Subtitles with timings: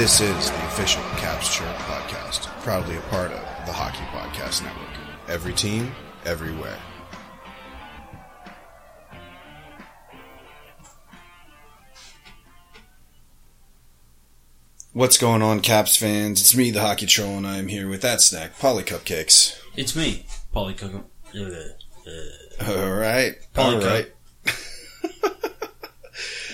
[0.00, 4.88] This is the official Caps Chirp podcast, proudly a part of the Hockey Podcast Network.
[5.28, 5.92] Every team,
[6.24, 6.78] everywhere.
[14.94, 16.40] What's going on, Caps fans?
[16.40, 19.60] It's me, the Hockey Troll, and I'm here with that snack, Paulie Cupcakes.
[19.76, 20.24] It's me,
[20.56, 21.04] Paulie Cook.
[21.36, 21.40] Uh,
[22.64, 23.90] uh, All right, Paulie all Cup.
[23.90, 24.12] right.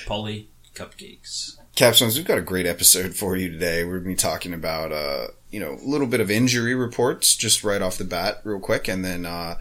[0.04, 1.58] Paulie Cupcakes.
[1.76, 3.84] Caps fans, we've got a great episode for you today.
[3.84, 7.36] We're going to be talking about, uh, you know, a little bit of injury reports
[7.36, 9.58] just right off the bat, real quick, and then uh,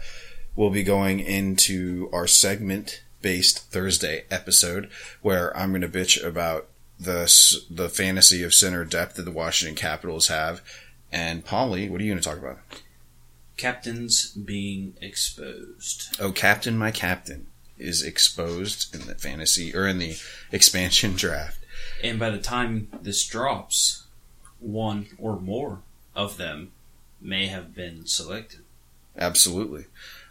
[0.56, 4.88] we'll be going into our segment based Thursday episode
[5.20, 7.30] where I'm going to bitch about the
[7.68, 10.62] the fantasy of center depth that the Washington Capitals have.
[11.12, 12.60] And Paulie, what are you going to talk about?
[13.58, 16.16] Captains being exposed.
[16.18, 20.16] Oh, Captain, my captain is exposed in the fantasy or in the
[20.50, 21.60] expansion draft.
[22.02, 24.04] And by the time this drops,
[24.60, 25.80] one or more
[26.14, 26.72] of them
[27.20, 28.60] may have been selected.
[29.16, 29.86] Absolutely.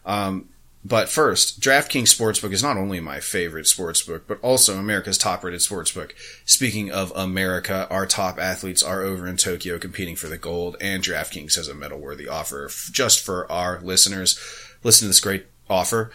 [0.06, 0.50] Um,
[0.84, 5.62] but first, DraftKings Sportsbook is not only my favorite sportsbook, but also America's top rated
[5.62, 6.12] sportsbook.
[6.46, 11.02] Speaking of America, our top athletes are over in Tokyo competing for the gold, and
[11.02, 14.40] DraftKings has a medal worthy offer f- just for our listeners.
[14.84, 16.12] Listen to this great offer.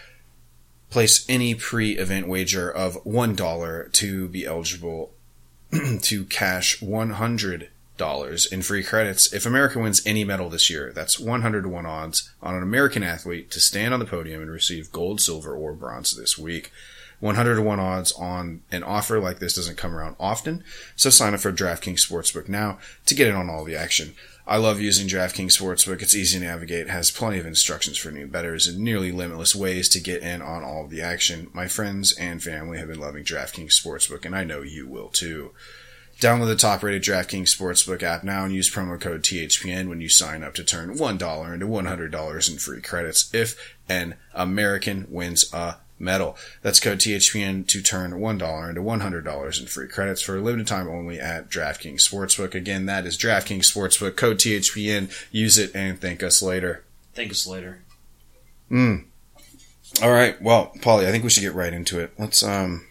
[0.88, 5.12] Place any pre event wager of $1 to be eligible
[6.02, 7.68] to cash 100
[8.00, 10.90] dollars in free credits if America wins any medal this year.
[10.94, 14.50] That's 100 to 1 odds on an American athlete to stand on the podium and
[14.50, 16.72] receive gold, silver, or bronze this week.
[17.20, 20.64] 100 to 1 odds on an offer like this doesn't come around often,
[20.96, 24.14] so sign up for DraftKings Sportsbook now to get in on all the action.
[24.46, 26.02] I love using DraftKings Sportsbook.
[26.02, 29.88] It's easy to navigate, has plenty of instructions for new bettors, and nearly limitless ways
[29.90, 31.50] to get in on all the action.
[31.52, 35.52] My friends and family have been loving DraftKings Sportsbook, and I know you will too.
[36.20, 40.08] Download the top rated DraftKings Sportsbook app now and use promo code THPN when you
[40.10, 45.76] sign up to turn $1 into $100 in free credits if an American wins a
[46.00, 46.36] medal.
[46.62, 50.88] That's code THPN to turn $1 into $100 in free credits for a limited time
[50.88, 52.54] only at DraftKings Sportsbook.
[52.54, 55.12] Again, that is DraftKings Sportsbook, code THPN.
[55.30, 56.82] Use it and thank us later.
[57.14, 57.82] Thank us later.
[58.70, 59.04] Mm.
[60.02, 60.40] All right.
[60.40, 62.12] Well, Paulie, I think we should get right into it.
[62.18, 62.86] Let's um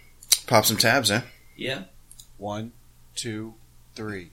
[0.47, 1.21] pop some tabs, eh?
[1.55, 1.83] Yeah.
[2.37, 2.73] One,
[3.15, 3.55] two,
[3.95, 4.29] three.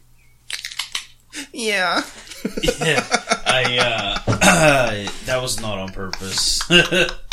[1.52, 2.02] Yeah.
[2.80, 3.04] Yeah.
[3.44, 6.62] I, uh, that was not on purpose.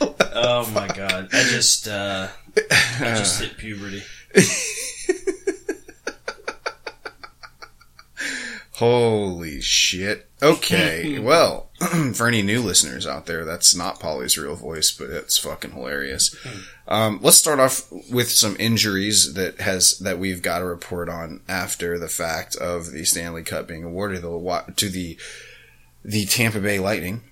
[0.00, 1.28] oh my god.
[1.32, 4.02] I just, uh, I just hit puberty.
[8.76, 10.28] Holy shit.
[10.42, 11.18] Okay.
[11.22, 11.70] well,
[12.12, 16.36] for any new listeners out there, that's not Paulie's real voice, but it's fucking hilarious.
[16.86, 21.40] Um, let's start off with some injuries that has that we've got to report on
[21.48, 25.18] after the fact of the Stanley Cup being awarded to the to the
[26.04, 27.22] the Tampa Bay Lightning.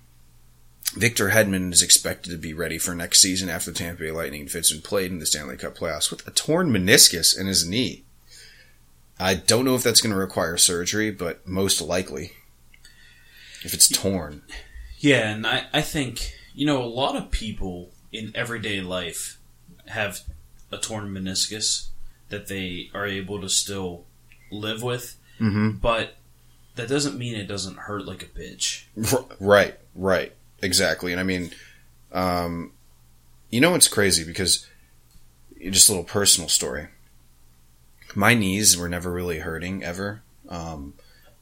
[0.97, 4.47] Victor Hedman is expected to be ready for next season after the Tampa Bay Lightning
[4.47, 8.05] fits and played in the Stanley Cup playoffs with a torn meniscus in his knee.
[9.19, 12.33] I don't know if that's going to require surgery, but most likely.
[13.65, 14.43] If it's torn.
[14.99, 19.39] Yeah, and I, I think, you know, a lot of people in everyday life
[19.87, 20.21] have
[20.71, 21.89] a torn meniscus
[22.29, 24.05] that they are able to still
[24.51, 25.79] live with, Mm-hmm.
[25.79, 26.15] but
[26.77, 28.85] that doesn't mean it doesn't hurt like a bitch.
[29.41, 30.33] Right, right.
[30.65, 31.13] Exactly.
[31.13, 31.51] And I mean,
[32.13, 32.73] um,
[33.51, 34.25] you know what's crazy?
[34.25, 34.67] Because,
[35.71, 36.89] just a little personal story.
[38.15, 40.23] My knees were never really hurting ever.
[40.49, 40.95] Um,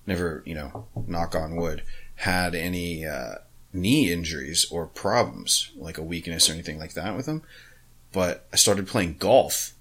[0.07, 1.83] never, you know, knock on wood,
[2.17, 3.37] had any uh,
[3.73, 7.43] knee injuries or problems, like a weakness or anything like that with them.
[8.13, 9.73] But I started playing golf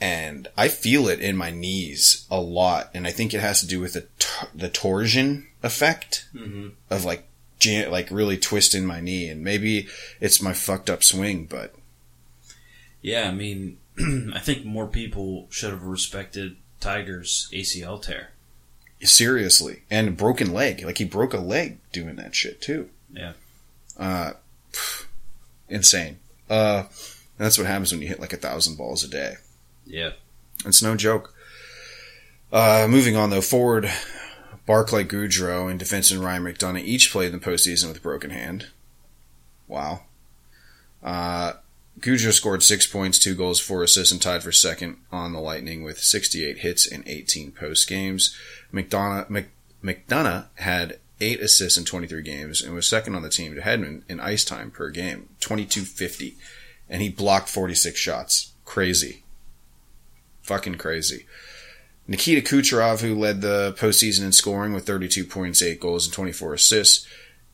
[0.00, 2.90] and I feel it in my knees a lot.
[2.94, 4.06] And I think it has to do with the,
[4.54, 6.68] the torsion effect Mm-hmm.
[6.90, 7.27] of like
[7.58, 9.88] jam- like really twisting my knee and maybe
[10.20, 11.74] it's my fucked up swing but
[13.02, 13.78] Yeah, I mean,
[14.34, 18.30] I think more people should have respected Tiger's ACL tear.
[19.02, 19.82] seriously.
[19.90, 20.84] And broken leg.
[20.84, 22.90] Like he broke a leg doing that shit too.
[23.12, 23.32] Yeah.
[23.98, 24.32] uh
[24.72, 25.06] pff,
[25.68, 26.18] insane.
[26.50, 26.84] Uh
[27.38, 29.34] that's what happens when you hit like a thousand balls a day.
[29.86, 30.10] Yeah.
[30.64, 31.34] it's no joke.
[32.52, 33.90] Uh moving on though forward
[34.68, 38.68] Barclay Goodrow and defenseman Ryan McDonagh each played in the postseason with a broken hand
[39.66, 40.02] wow
[41.02, 41.54] uh
[42.00, 45.82] Goodrow scored six points, two goals, four assists, and tied for second on the Lightning
[45.82, 48.36] with 68 hits in 18 post games.
[48.72, 49.48] McDonagh, Mc,
[49.82, 54.02] McDonagh had eight assists in 23 games and was second on the team to Hedman
[54.08, 56.36] in ice time per game, 2250.
[56.88, 58.52] And he blocked 46 shots.
[58.64, 59.24] Crazy.
[60.42, 61.26] Fucking crazy.
[62.08, 66.54] Nikita Kucherov, who led the postseason in scoring with 32 points, 8 goals, and 24
[66.54, 67.06] assists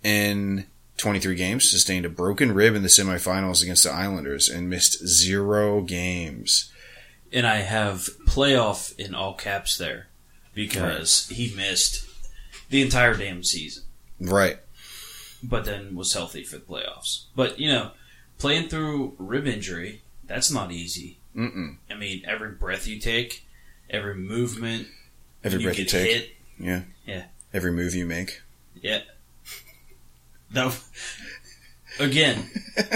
[0.04, 0.66] in
[0.96, 5.80] 23 games, sustained a broken rib in the semifinals against the Islanders and missed zero
[5.82, 6.70] games.
[7.32, 10.06] And I have playoff in all caps there
[10.54, 12.06] because he missed
[12.70, 13.82] the entire damn season,
[14.20, 14.58] Right.
[15.42, 17.24] but then was healthy for the playoffs.
[17.34, 17.90] But, you know,
[18.38, 21.18] playing through rib injury, that's not easy.
[21.36, 21.78] Mm-mm.
[21.90, 23.44] I mean, every breath you take,
[23.90, 24.88] every movement,
[25.42, 26.12] Every you breath you get take.
[26.12, 26.30] hit.
[26.58, 26.80] Yeah.
[27.06, 27.24] Yeah.
[27.52, 28.40] Every move you make.
[28.80, 29.00] Yeah.
[30.52, 30.72] No.
[32.00, 32.50] Again,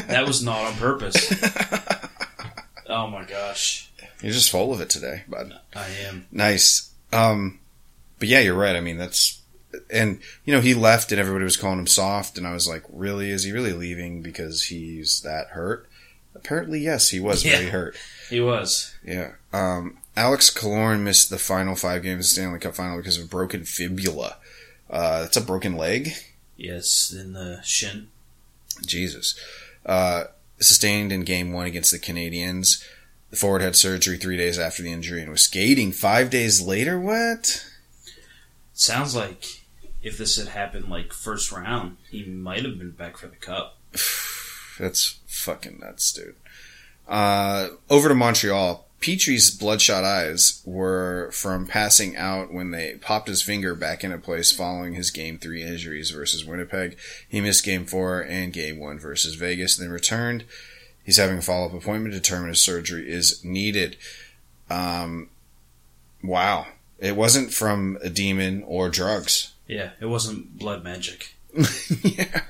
[0.08, 1.32] that was not on purpose.
[2.90, 3.90] Oh my gosh.
[4.23, 5.52] You're just full of it today, bud.
[5.76, 6.26] I am.
[6.32, 6.90] Nice.
[7.12, 7.61] Um,
[8.19, 8.75] but yeah, you're right.
[8.76, 9.43] I mean, that's,
[9.90, 12.85] and you know, he left and everybody was calling him soft, and I was like,
[12.88, 13.31] really?
[13.31, 15.87] Is he really leaving because he's that hurt?
[16.35, 17.58] Apparently, yes, he was Yeah.
[17.58, 17.94] very hurt.
[18.31, 18.94] He was.
[19.05, 19.32] Yeah.
[19.52, 23.26] Um, Alex Killorn missed the final five games of the Stanley Cup final because of
[23.26, 24.38] a broken fibula.
[24.91, 26.11] Uh, that's a broken leg.
[26.56, 28.09] Yes, in the shin.
[28.85, 29.38] Jesus.
[29.87, 30.25] Uh,
[30.59, 32.85] sustained in game one against the Canadiens.
[33.31, 36.99] The forward had surgery three days after the injury and was skating five days later.
[36.99, 37.64] What?
[38.75, 39.62] Sounds like
[40.03, 43.79] if this had happened like first round, he might have been back for the cup.
[44.81, 46.35] That's fucking nuts, dude.
[47.06, 48.88] Uh, over to Montreal.
[49.00, 54.50] Petry's bloodshot eyes were from passing out when they popped his finger back into place
[54.50, 56.97] following his game three injuries versus Winnipeg.
[57.29, 60.45] He missed game four and game one versus Vegas, then returned.
[61.05, 63.97] He's having a follow up appointment to determine if surgery is needed.
[64.69, 65.31] Um,
[66.23, 66.67] wow.
[66.99, 69.53] It wasn't from a demon or drugs.
[69.69, 71.35] Yeah, it wasn't blood magic
[72.03, 72.43] yeah.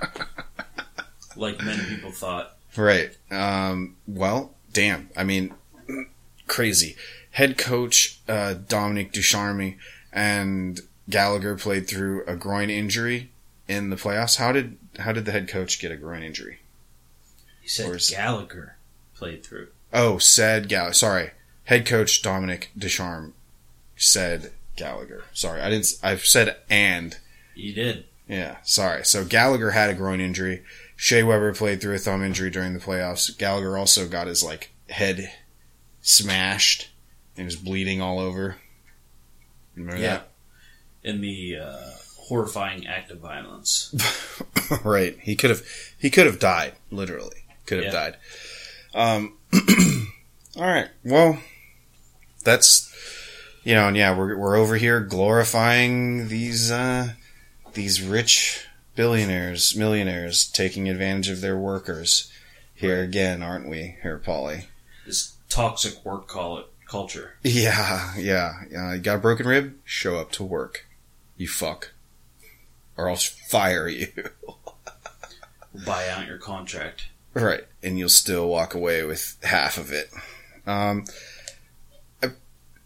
[1.37, 2.57] like many people thought.
[2.77, 3.17] Right.
[3.31, 5.11] Um, well, damn.
[5.17, 5.55] I mean,
[6.49, 6.97] crazy.
[7.33, 9.77] Head coach uh, Dominic Ducharme
[10.13, 13.31] and Gallagher played through a groin injury
[13.69, 14.39] in the playoffs.
[14.39, 16.59] How did how did the head coach get a groin injury?
[17.61, 18.77] He said is- Gallagher
[19.15, 19.69] played through.
[19.93, 20.95] Oh, said Gallagher.
[20.95, 21.31] Sorry,
[21.65, 23.35] head coach Dominic Ducharme
[23.97, 25.25] said Gallagher.
[25.33, 25.93] Sorry, I didn't.
[26.03, 27.17] I've said and.
[27.55, 28.05] He did.
[28.29, 29.05] Yeah, sorry.
[29.05, 30.63] So Gallagher had a groin injury.
[30.97, 33.37] Shea Weber played through a thumb injury during the playoffs.
[33.37, 35.33] Gallagher also got his like head
[36.03, 36.89] smashed
[37.37, 38.57] and was bleeding all over.
[39.75, 40.21] Remember Yeah.
[41.03, 43.95] In the uh, horrifying act of violence.
[44.85, 45.17] right.
[45.23, 45.63] He could have
[45.99, 47.45] he could have died, literally.
[47.67, 48.11] Could have Yeah.
[48.11, 48.17] died.
[48.95, 49.39] Um
[50.57, 50.89] all right.
[51.05, 51.39] Well,
[52.45, 52.93] that's
[53.65, 57.13] you know, and yeah, we're we're over here glorifying these uh
[57.75, 58.67] these rich
[58.97, 62.33] billionaires, millionaires taking advantage of their workers.
[62.75, 64.67] Here again, aren't we, here, Paulie?
[65.49, 67.35] Toxic work call it culture.
[67.43, 68.95] Yeah, yeah, yeah.
[68.95, 69.77] You got a broken rib?
[69.85, 70.87] Show up to work.
[71.37, 71.93] You fuck.
[72.97, 74.09] Or I'll fire you.
[75.87, 77.09] Buy out your contract.
[77.35, 77.65] right.
[77.83, 80.11] And you'll still walk away with half of it.
[80.67, 81.05] Um,
[82.23, 82.31] I,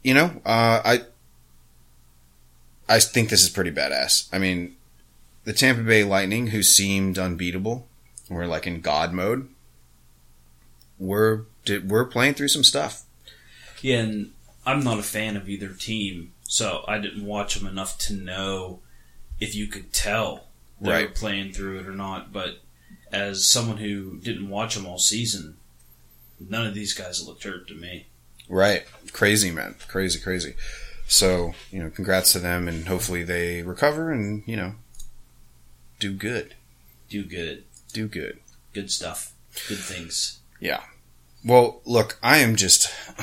[0.03, 1.01] you know, uh, I,
[2.89, 4.29] I think this is pretty badass.
[4.33, 4.77] I mean,
[5.45, 7.89] the Tampa Bay Lightning, who seemed unbeatable,
[8.29, 9.49] were like in God mode.
[10.99, 11.43] We're,
[11.87, 13.05] we're playing through some stuff.
[13.81, 14.33] Yeah, and
[14.65, 18.81] I'm not a fan of either team, so I didn't watch them enough to know
[19.41, 20.45] if you could tell
[20.81, 22.33] they were playing through it or not.
[22.33, 22.61] But
[23.11, 25.57] as someone who didn't watch them all season,
[26.41, 28.07] none of these guys looked hurt to me.
[28.49, 28.85] Right.
[29.13, 29.77] Crazy, man.
[29.89, 30.55] Crazy, crazy.
[31.07, 34.75] So, you know, congrats to them and hopefully they recover and, you know,
[35.99, 36.55] do good.
[37.09, 38.39] Do good, Do good.
[38.73, 39.35] good stuff,
[39.69, 40.39] good things.
[41.45, 42.89] Well, look, I am just,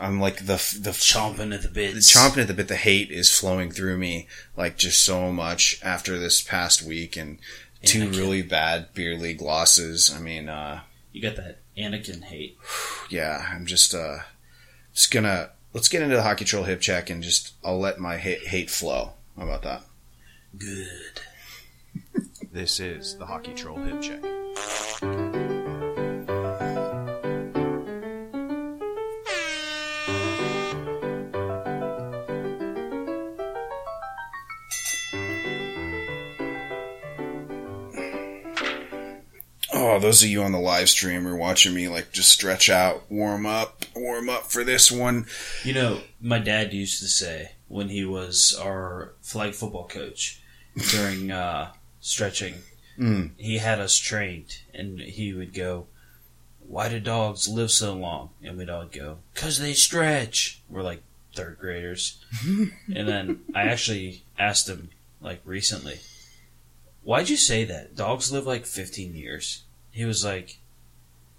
[0.00, 2.68] I'm like the, the, Chomping at the the chomping at the bit.
[2.68, 7.38] The hate is flowing through me like just so much after this past week and
[7.84, 8.18] two Anakin.
[8.18, 10.12] really bad beer league losses.
[10.14, 10.80] I mean, uh,
[11.12, 12.58] You got that Anakin hate.
[13.10, 14.18] yeah, I'm just, uh,
[14.92, 18.16] just gonna, let's get into the hockey troll hip check and just, I'll let my
[18.16, 19.12] hate, hate flow.
[19.36, 19.82] How about that?
[20.58, 21.20] Good.
[22.52, 25.29] This is the Hockey Troll Hip Check.
[39.90, 43.10] Oh, those of you on the live stream are watching me like just stretch out,
[43.10, 45.26] warm up, warm up for this one.
[45.64, 50.40] You know, my dad used to say when he was our flag football coach
[50.92, 52.54] during uh, stretching,
[52.98, 53.30] Mm.
[53.38, 55.86] he had us trained, and he would go,
[56.60, 61.02] "Why do dogs live so long?" And we'd all go, "Cause they stretch." We're like,
[61.34, 62.18] third graders.
[62.44, 65.98] and then I actually asked him like recently,
[67.02, 67.96] "Why'd you say that?
[67.96, 70.58] Dogs live like 15 years." He was like,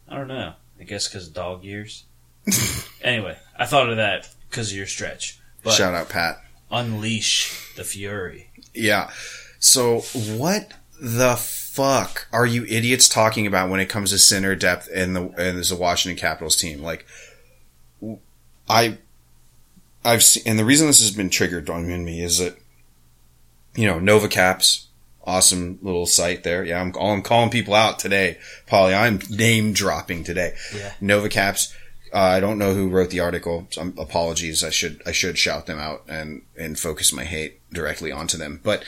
[0.07, 0.53] "I don't know.
[0.79, 2.05] I guess because dog years."
[3.03, 5.39] anyway, I thought of that because of your stretch.
[5.63, 6.41] But Shout out, Pat.
[6.71, 8.49] unleash the fury.
[8.73, 9.11] Yeah.
[9.59, 14.87] So what the fuck are you idiots talking about when it comes to center depth
[14.89, 16.81] in the in the Washington Capitals team?
[16.81, 17.05] Like,
[18.67, 18.97] I,
[20.03, 22.57] I've seen, and the reason this has been triggered on me is that,
[23.75, 24.87] you know, Nova Caps,
[25.23, 26.63] awesome little site there.
[26.63, 28.37] Yeah, I'm, I'm calling people out today,
[28.67, 28.97] Paulie.
[28.97, 30.55] I'm name dropping today.
[30.75, 30.93] Yeah.
[31.01, 31.73] Nova Caps.
[32.13, 33.67] Uh, I don't know who wrote the article.
[33.71, 34.63] So I'm- apologies.
[34.63, 38.59] I should I should shout them out and and focus my hate directly onto them.
[38.63, 38.83] But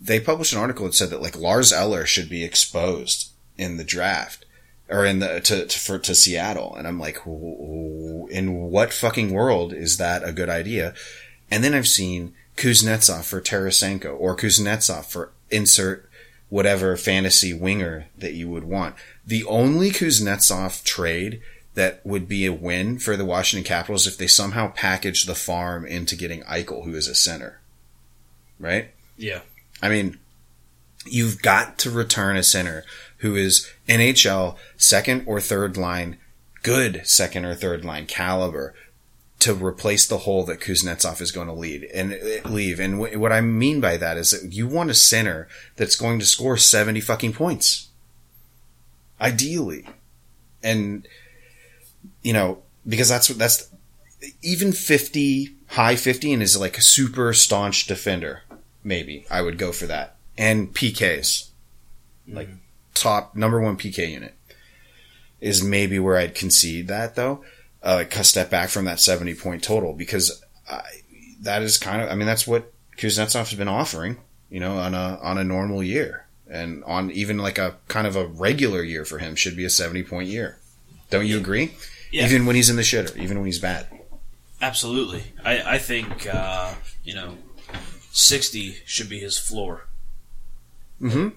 [0.00, 3.84] they published an article that said that like Lars Eller should be exposed in the
[3.84, 4.44] draft
[4.88, 9.72] or in the to, to for to Seattle, and I'm like, in what fucking world
[9.72, 10.94] is that a good idea?
[11.50, 16.08] And then I've seen Kuznetsov for Tarasenko or Kuznetsov for insert
[16.48, 18.94] whatever fantasy winger that you would want.
[19.26, 21.42] The only Kuznetsov trade
[21.74, 25.86] that would be a win for the Washington Capitals if they somehow package the farm
[25.86, 27.60] into getting Eichel, who is a center.
[28.58, 28.90] Right?
[29.16, 29.42] Yeah.
[29.80, 30.18] I mean,
[31.06, 32.84] you've got to return a center
[33.18, 36.18] who is NHL second or third line,
[36.62, 38.74] good second or third line caliber
[39.40, 42.80] to replace the hole that Kuznetsov is going to lead and leave.
[42.80, 46.18] And wh- what I mean by that is that you want a center that's going
[46.18, 47.88] to score 70 fucking points.
[49.20, 49.86] Ideally.
[50.62, 51.06] And,
[52.22, 53.70] you know, because that's what that's
[54.42, 58.42] even 50, high 50 and is like a super staunch defender
[58.88, 60.16] maybe I would go for that.
[60.36, 61.50] And PKs,
[62.26, 62.36] mm-hmm.
[62.36, 62.48] like
[62.94, 64.34] top number one PK unit,
[65.40, 67.44] is maybe where I'd concede that though.
[67.88, 70.82] Uh, like a step back from that seventy point total because I,
[71.40, 74.18] that is kind of I mean that's what Kuznetsov has been offering,
[74.50, 78.14] you know, on a on a normal year and on even like a kind of
[78.14, 80.58] a regular year for him should be a seventy point year.
[81.08, 81.72] Don't you agree?
[82.12, 82.26] Yeah.
[82.26, 83.86] Even when he's in the shitter, even when he's bad.
[84.60, 85.24] Absolutely.
[85.44, 87.36] I, I think, uh, you know,
[88.10, 89.86] 60 should be his floor.
[91.00, 91.28] Mm-hmm.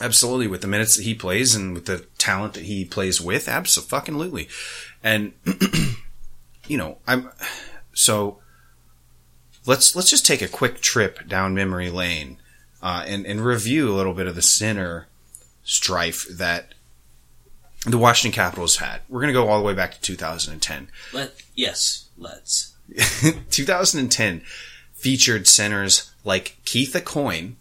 [0.00, 3.48] Absolutely, with the minutes that he plays and with the talent that he plays with,
[3.48, 4.48] absolutely.
[5.02, 5.32] And
[6.66, 7.30] you know, I'm
[7.92, 8.38] so
[9.66, 12.38] let's let's just take a quick trip down memory lane
[12.82, 15.06] uh, and and review a little bit of the center
[15.62, 16.74] strife that
[17.84, 19.00] the Washington Capitals had.
[19.08, 20.88] We're going to go all the way back to 2010.
[21.12, 22.74] Let yes, let's.
[23.50, 24.42] 2010
[24.92, 27.54] featured centers like Keith Aucoin,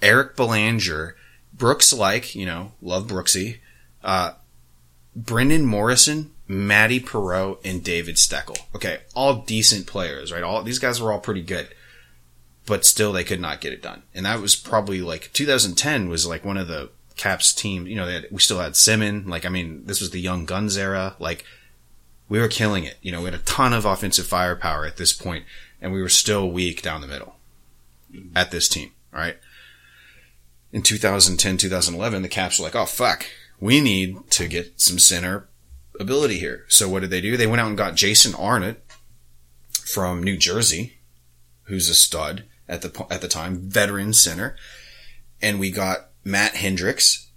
[0.00, 1.16] Eric Belanger,
[1.52, 3.58] Brooks Laich, you know, love Brooksy,
[4.02, 4.32] uh,
[5.14, 8.58] Brendan Morrison, Matty Perreault, and David Steckel.
[8.74, 10.42] Okay, all decent players, right?
[10.42, 11.68] All these guys were all pretty good.
[12.64, 14.02] But still they could not get it done.
[14.14, 18.06] And that was probably like 2010 was like one of the Caps team, you know,
[18.06, 21.44] had, we still had Semin, like I mean, this was the young guns era, like
[22.28, 22.96] we were killing it.
[23.02, 25.44] You know, we had a ton of offensive firepower at this point,
[25.80, 27.36] and we were still weak down the middle
[28.34, 28.92] at this team.
[29.12, 29.36] All right.
[30.72, 33.26] In 2010, 2011, the Caps were like, oh, fuck,
[33.58, 35.48] we need to get some center
[35.98, 36.64] ability here.
[36.68, 37.36] So what did they do?
[37.36, 38.84] They went out and got Jason Arnott
[39.70, 40.98] from New Jersey,
[41.64, 44.56] who's a stud at the, at the time, veteran center.
[45.40, 47.28] And we got Matt Hendricks,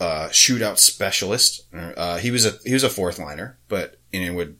[0.00, 1.62] uh, shootout specialist.
[1.72, 4.58] Uh, he was a he was a fourth liner, but and know would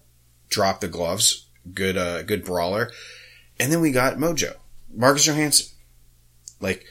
[0.48, 1.48] drop the gloves.
[1.72, 2.90] Good uh, good brawler.
[3.58, 4.54] And then we got Mojo,
[4.92, 5.76] Marcus Johansson,
[6.60, 6.84] like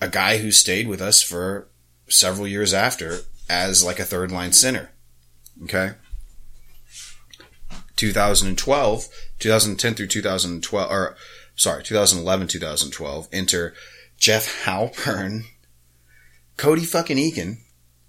[0.00, 1.68] a guy who stayed with us for
[2.08, 4.90] several years after as like a third line center.
[5.64, 5.92] Okay.
[7.96, 9.08] 2012,
[9.40, 11.16] 2010 through 2012, or
[11.56, 13.74] sorry, 2011, 2012, enter
[14.16, 15.42] Jeff Halpern,
[16.56, 17.58] Cody fucking Eakin,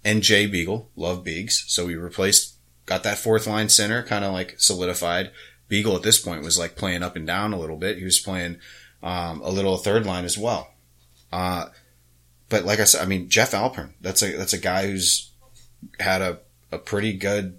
[0.04, 0.90] and Jay Beagle.
[0.96, 1.64] Love Beags.
[1.66, 2.54] So we replaced,
[2.86, 5.32] got that fourth line center kind of like solidified.
[5.68, 7.98] Beagle at this point was like playing up and down a little bit.
[7.98, 8.58] He was playing
[9.02, 10.72] um, a little third line as well.
[11.32, 11.66] Uh,
[12.48, 13.92] but like I said, I mean Jeff Halpern.
[14.00, 15.30] That's a that's a guy who's
[16.00, 16.40] had a
[16.72, 17.58] a pretty good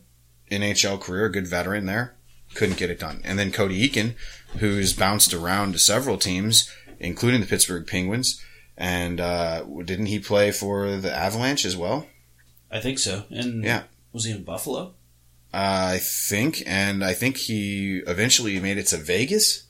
[0.49, 2.15] NHL career, a good veteran there.
[2.55, 3.21] Couldn't get it done.
[3.23, 4.15] And then Cody Eakin,
[4.57, 8.43] who's bounced around to several teams, including the Pittsburgh Penguins.
[8.77, 12.07] And uh, didn't he play for the Avalanche as well?
[12.69, 13.23] I think so.
[13.29, 13.83] And Yeah.
[14.11, 14.95] was he in Buffalo?
[15.53, 19.63] Uh, I think, and I think he eventually made it to Vegas.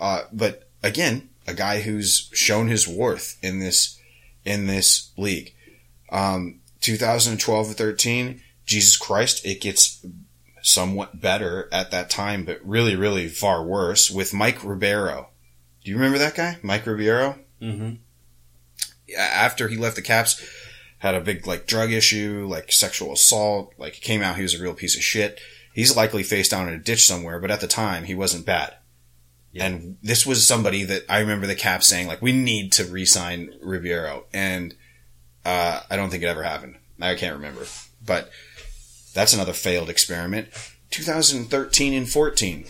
[0.00, 3.98] Uh, but again, a guy who's shown his worth in this
[4.44, 5.54] in this league.
[6.10, 10.04] Um, 2012 or 13, Jesus Christ, it gets
[10.62, 15.30] somewhat better at that time, but really, really far worse with Mike Ribeiro.
[15.82, 17.38] Do you remember that guy, Mike Ribeiro?
[17.62, 17.94] Mm-hmm.
[19.18, 20.46] After he left the Caps,
[20.98, 23.72] had a big like drug issue, like sexual assault.
[23.78, 25.40] Like came out, he was a real piece of shit.
[25.72, 28.74] He's likely face down in a ditch somewhere, but at the time he wasn't bad.
[29.52, 29.64] Yeah.
[29.64, 33.54] And this was somebody that I remember the Caps saying like, we need to re-sign
[33.62, 34.74] Ribeiro, and
[35.46, 36.76] uh, I don't think it ever happened.
[37.00, 37.64] I can't remember,
[38.04, 38.30] but
[39.18, 40.48] that's another failed experiment.
[40.90, 42.66] 2013 and 14,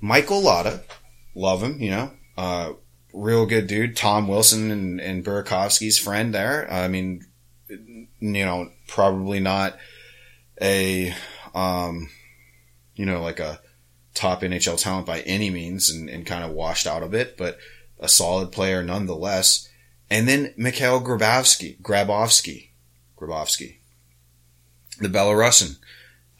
[0.00, 0.84] Michael Latta,
[1.34, 2.72] love him, you know, uh,
[3.12, 3.96] real good dude.
[3.96, 6.72] Tom Wilson and, and Burakovsky's friend there.
[6.72, 7.26] I mean,
[7.68, 9.76] you know, probably not
[10.62, 11.12] a,
[11.52, 12.08] um,
[12.94, 13.60] you know, like a
[14.14, 17.58] top NHL talent by any means and, and kind of washed out a bit, but
[17.98, 19.68] a solid player nonetheless.
[20.08, 22.68] And then Mikhail Grabovski, Grabovski,
[23.18, 23.78] Grabovski,
[25.00, 25.78] the Belarusian,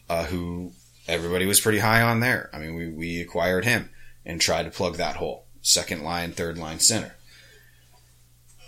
[0.09, 0.73] uh, who
[1.07, 2.49] everybody was pretty high on there.
[2.51, 3.89] I mean, we, we acquired him
[4.25, 5.45] and tried to plug that hole.
[5.61, 7.15] Second line, third line center.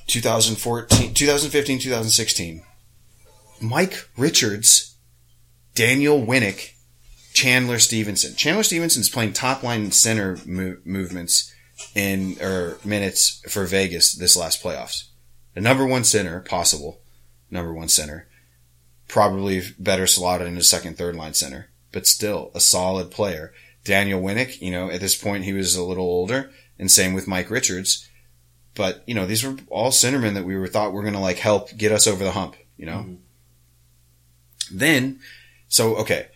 [0.07, 2.63] 2014, 2015, 2016.
[3.61, 4.95] Mike Richards,
[5.75, 6.73] Daniel Winnik,
[7.33, 8.35] Chandler Stephenson.
[8.35, 11.53] Chandler Stephenson's playing top line center mo- movements
[11.95, 15.05] in or minutes for Vegas this last playoffs.
[15.53, 17.01] The number one center, possible
[17.49, 18.27] number one center,
[19.11, 23.53] probably better slotted in a second, third line center, but still a solid player.
[23.83, 26.49] Daniel Winnik, you know, at this point he was a little older,
[26.79, 28.07] and same with Mike Richards.
[28.73, 31.39] But you know, these were all centermen that we were thought were going to like
[31.39, 32.55] help get us over the hump.
[32.77, 33.05] You know.
[33.05, 33.17] Mhm.
[34.71, 35.19] Then,
[35.67, 36.27] so okay,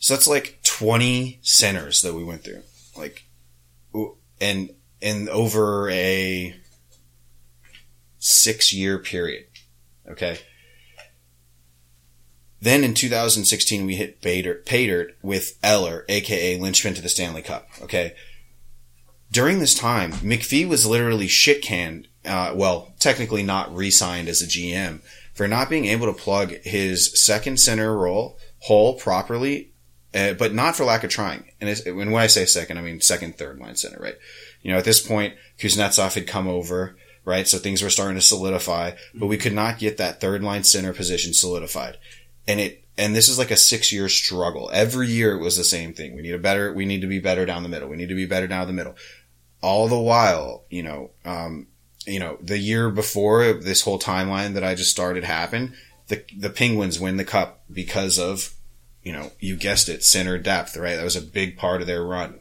[0.00, 2.62] so that's like twenty centers that we went through,
[2.96, 3.22] like,
[4.40, 6.56] and and over a
[8.18, 9.44] six year period.
[10.10, 10.40] Okay.
[12.64, 17.68] Then in 2016, we hit Bader, Paydirt with Eller, aka linchpin to the Stanley Cup.
[17.82, 18.14] Okay.
[19.30, 22.08] During this time, McPhee was literally shit canned.
[22.24, 25.02] Uh, well, technically not re-signed as a GM
[25.34, 29.74] for not being able to plug his second center role hole properly,
[30.14, 31.50] uh, but not for lack of trying.
[31.60, 34.16] And, and when I say second, I mean second, third line center, right?
[34.62, 36.96] You know, at this point, Kuznetsov had come over,
[37.26, 37.46] right?
[37.46, 40.94] So things were starting to solidify, but we could not get that third line center
[40.94, 41.98] position solidified.
[42.46, 44.70] And it, and this is like a six year struggle.
[44.72, 46.14] Every year it was the same thing.
[46.14, 47.88] We need a better, we need to be better down the middle.
[47.88, 48.96] We need to be better down the middle.
[49.60, 51.68] All the while, you know, um,
[52.06, 55.74] you know, the year before this whole timeline that I just started happened,
[56.08, 58.52] the, the Penguins win the cup because of,
[59.02, 60.96] you know, you guessed it, center depth, right?
[60.96, 62.40] That was a big part of their run.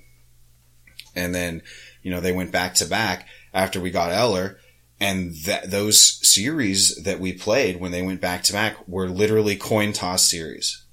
[1.16, 1.62] And then,
[2.02, 4.60] you know, they went back to back after we got Eller
[5.00, 9.56] and that those series that we played when they went back to back were literally
[9.56, 10.86] coin toss series.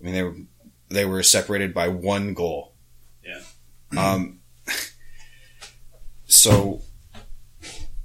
[0.00, 0.36] I mean, they were,
[0.88, 2.74] they were separated by one goal.
[3.22, 3.42] Yeah.
[3.96, 4.40] Um,
[6.26, 6.82] so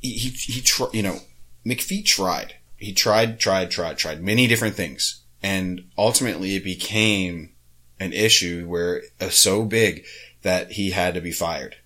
[0.01, 1.19] he, he, he tr- you know,
[1.65, 2.55] McPhee tried.
[2.75, 5.21] He tried, tried, tried, tried many different things.
[5.41, 7.53] And ultimately it became
[7.99, 10.03] an issue where uh, so big
[10.41, 11.77] that he had to be fired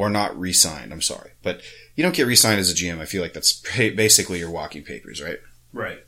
[0.00, 0.94] or not re-signed.
[0.94, 1.60] I'm sorry, but
[1.94, 3.00] you don't get re-signed as a GM.
[3.00, 5.36] I feel like that's basically your walking papers, right?
[5.74, 5.98] Right.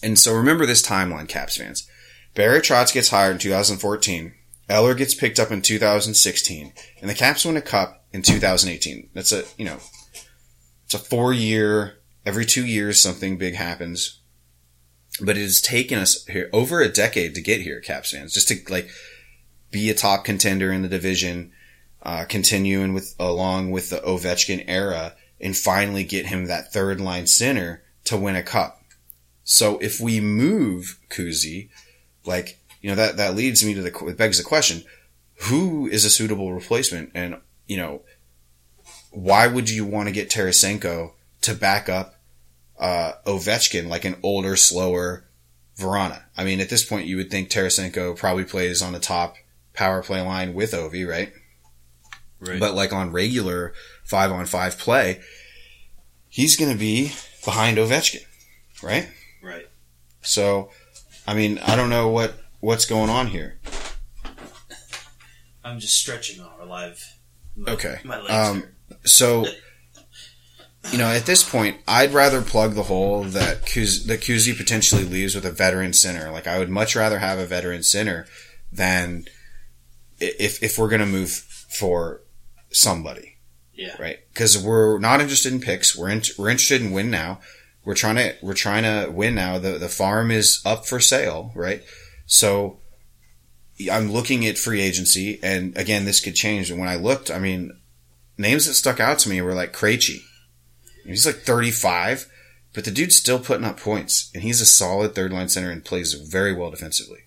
[0.00, 1.90] And so remember this timeline, Caps fans.
[2.34, 4.34] Barry Trotz gets hired in 2014.
[4.68, 9.10] Eller gets picked up in 2016, and the Caps win a cup in 2018.
[9.12, 9.78] That's a you know,
[10.84, 11.96] it's a four year.
[12.24, 14.20] Every two years, something big happens.
[15.20, 18.48] But it has taken us here over a decade to get here, Caps fans, just
[18.48, 18.88] to like
[19.70, 21.50] be a top contender in the division,
[22.04, 27.26] uh, continuing with along with the Ovechkin era, and finally get him that third line
[27.26, 28.82] center to win a cup.
[29.44, 31.68] So if we move Kuzi,
[32.24, 34.84] like you know that that leads me to the it begs the question:
[35.48, 37.10] Who is a suitable replacement?
[37.14, 38.02] And you know,
[39.10, 41.12] why would you want to get Tarasenko
[41.42, 42.16] to back up
[42.78, 45.24] uh, Ovechkin like an older, slower
[45.78, 46.22] Vrana?
[46.36, 49.36] I mean, at this point, you would think Tarasenko probably plays on the top
[49.72, 51.32] power play line with Ovi, right?
[52.46, 52.60] Right.
[52.60, 53.72] But like on regular
[54.04, 55.20] five on five play,
[56.28, 57.12] he's going to be
[57.44, 58.24] behind Ovechkin,
[58.82, 59.08] right?
[59.42, 59.68] right.
[60.22, 60.70] So,
[61.26, 63.58] I mean, I don't know what what's going on here.
[65.64, 67.02] I'm just stretching on our live.
[67.66, 67.98] Okay.
[68.04, 68.64] My legs Um.
[69.04, 69.46] So,
[70.92, 75.04] you know, at this point, I'd rather plug the hole that Kuz, that Kuzi potentially
[75.04, 76.30] leaves with a veteran center.
[76.30, 78.26] Like, I would much rather have a veteran center
[78.70, 79.24] than
[80.20, 82.20] if if we're gonna move for
[82.74, 83.36] somebody,
[83.74, 83.96] Yeah.
[83.98, 84.18] right?
[84.32, 85.96] Because we're not interested in picks.
[85.96, 87.40] We're in, we're interested in win now.
[87.84, 89.58] We're trying to we're trying to win now.
[89.58, 91.82] The the farm is up for sale, right?
[92.26, 92.80] So
[93.92, 96.70] I'm looking at free agency, and again, this could change.
[96.70, 97.78] And when I looked, I mean,
[98.38, 100.18] names that stuck out to me were like Krejci.
[101.04, 102.26] He's like 35,
[102.72, 105.84] but the dude's still putting up points, and he's a solid third line center and
[105.84, 107.18] plays very well defensively.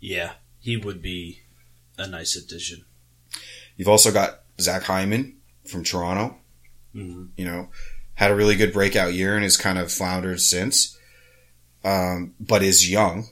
[0.00, 1.40] Yeah, he would be
[1.96, 2.84] a nice addition.
[3.80, 6.36] You've also got Zach Hyman from Toronto.
[6.94, 7.28] Mm-hmm.
[7.38, 7.68] You know,
[8.12, 10.98] had a really good breakout year and has kind of floundered since,
[11.82, 13.28] um, but is young.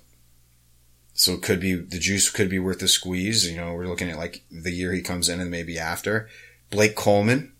[1.13, 3.47] So it could be the juice could be worth the squeeze.
[3.47, 6.31] You know, we're looking at like the year he comes in and maybe after.
[6.71, 7.53] Blake Coleman.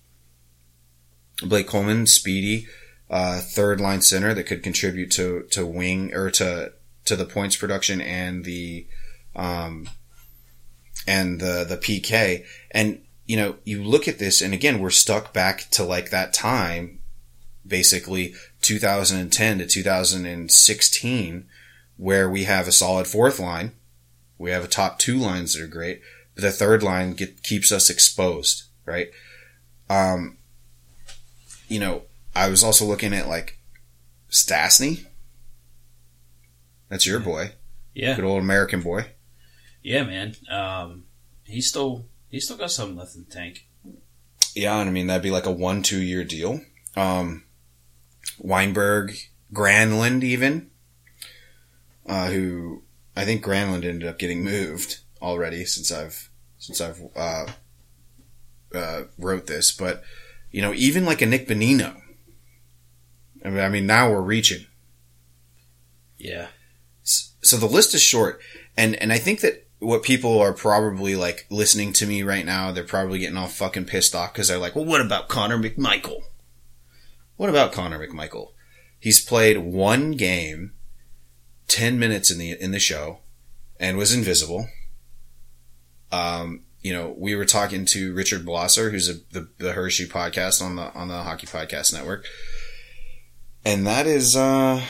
[1.43, 2.69] Blake Coleman, speedy,
[3.11, 6.73] uh, third line center that could contribute to, to wing or to,
[7.05, 8.87] to the points production and the,
[9.37, 9.91] um,
[11.07, 12.45] and the, the PK.
[12.71, 16.33] And, you know, you look at this and again, we're stuck back to like that
[16.33, 17.01] time,
[17.67, 21.49] basically 2010 to 2016,
[21.97, 23.73] where we have a solid fourth line.
[24.39, 26.01] We have a top two lines that are great,
[26.35, 29.11] but the third line get, keeps us exposed, right?
[29.91, 30.39] Um,
[31.67, 32.03] you know,
[32.35, 33.59] I was also looking at like
[34.31, 35.07] Stastny.
[36.89, 37.53] That's your boy,
[37.95, 39.07] Yeah, good old American boy.
[39.89, 40.35] Yeah, man.
[40.51, 41.05] Um,
[41.45, 43.67] he's still he's still got something left in the tank.
[44.55, 46.61] Yeah, and I mean that'd be like a one two year deal.
[46.95, 47.45] Um,
[48.39, 49.19] Wennberg,
[49.51, 50.71] Granlund, even,
[52.07, 52.83] uh, who
[53.17, 57.47] I think Granlund ended up getting moved already since I've since I've uh,
[58.75, 60.03] uh, wrote this, but
[60.51, 61.99] you know even like a Nick Bonino.
[63.43, 64.67] I mean, I mean now we're reaching.
[66.19, 66.49] Yeah,
[67.05, 68.43] so the list is short
[68.77, 72.73] and and i think that what people are probably like listening to me right now
[72.73, 76.23] they're probably getting all fucking pissed off because they're like well what about connor mcmichael?
[77.37, 78.53] What about connor mcmichael?
[78.99, 80.73] He's played one game
[81.69, 83.21] 10 minutes in the in the show
[83.79, 84.69] and was invisible.
[86.11, 90.63] Um you know we were talking to richard blosser who's a, the, the hershey podcast
[90.63, 92.25] on the on the hockey podcast network.
[93.65, 94.83] And that is uh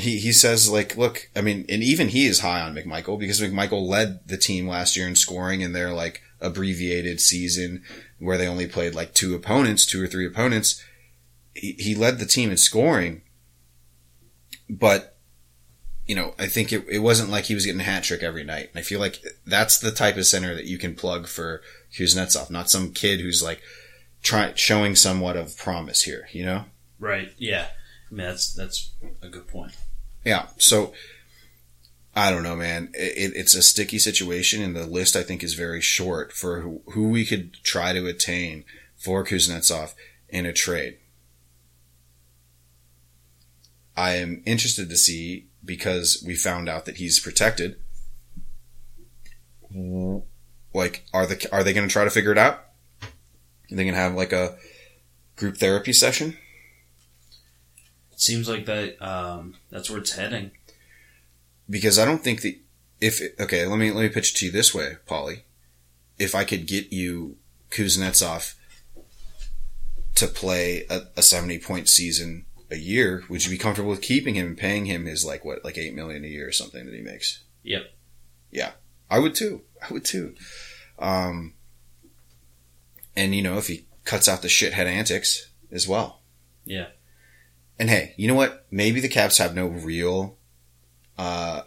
[0.00, 3.40] he he says like, look, I mean, and even he is high on McMichael because
[3.40, 7.82] McMichael led the team last year in scoring in their like abbreviated season
[8.18, 10.82] where they only played like two opponents, two or three opponents.
[11.54, 13.22] He, he led the team in scoring,
[14.68, 15.16] but
[16.06, 18.44] you know, I think it, it wasn't like he was getting a hat trick every
[18.44, 18.70] night.
[18.70, 21.60] And I feel like that's the type of center that you can plug for
[21.92, 23.60] Kuznetsov, not some kid who's like
[24.22, 26.64] trying showing somewhat of promise here, you know?
[26.98, 27.32] right.
[27.36, 27.66] Yeah,
[28.10, 28.90] I mean that's that's
[29.22, 29.72] a good point.
[30.28, 30.48] Yeah.
[30.58, 30.92] So
[32.14, 32.90] I don't know, man.
[32.92, 36.82] It, it's a sticky situation, and the list I think is very short for who,
[36.92, 38.64] who we could try to attain
[38.94, 39.94] for Kuznetsov
[40.28, 40.98] in a trade.
[43.96, 47.76] I am interested to see because we found out that he's protected.
[50.74, 52.66] Like, are the are they going to try to figure it out?
[53.00, 54.58] Are they going to have like a
[55.36, 56.36] group therapy session?
[58.18, 60.50] It seems like that um, that's where it's heading.
[61.70, 62.56] because I don't think that
[63.00, 65.42] if okay, let me let me pitch it to you this way, Paulie.
[66.18, 67.36] If I could get you
[67.70, 68.56] Kuznetsov
[70.16, 74.34] to play a, a seventy point season a year, would you be comfortable with keeping
[74.34, 76.94] him and paying him his like what like eight million a year or something that
[76.96, 77.44] he makes?
[77.62, 77.82] Yep.
[78.50, 78.72] Yeah,
[79.08, 79.62] I would too.
[79.80, 80.34] I would too.
[80.98, 81.54] Um,
[83.14, 86.22] and you know if he cuts out the shithead antics as well.
[86.64, 86.88] Yeah.
[87.78, 88.66] And hey, you know what?
[88.70, 90.36] Maybe the Caps have no real,
[91.16, 91.62] uh,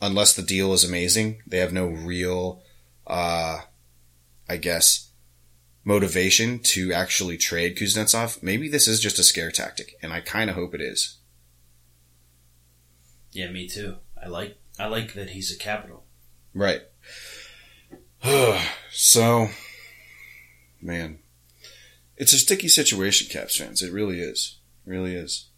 [0.00, 2.62] unless the deal is amazing, they have no real,
[3.06, 3.60] uh,
[4.48, 5.10] I guess,
[5.84, 8.42] motivation to actually trade Kuznetsov.
[8.42, 11.18] Maybe this is just a scare tactic, and I kind of hope it is.
[13.32, 13.96] Yeah, me too.
[14.22, 16.04] I like I like that he's a capital.
[16.54, 16.82] Right.
[18.92, 19.48] so,
[20.80, 21.18] man,
[22.16, 23.82] it's a sticky situation, Caps fans.
[23.82, 24.58] It really is.
[24.86, 25.48] It really is.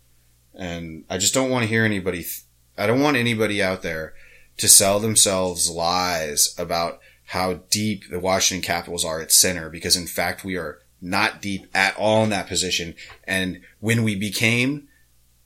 [0.55, 2.23] And I just don't want to hear anybody.
[2.23, 2.43] Th-
[2.79, 4.15] I don't want anybody out there
[4.59, 10.07] to sell themselves lies about how deep the Washington Capitals are at center, because in
[10.07, 12.95] fact we are not deep at all in that position.
[13.25, 14.89] And when we became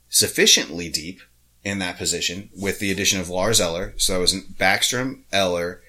[0.08, 1.20] sufficiently deep
[1.64, 5.82] in that position with the addition of Lars Eller, so that was Backstrom, Eller,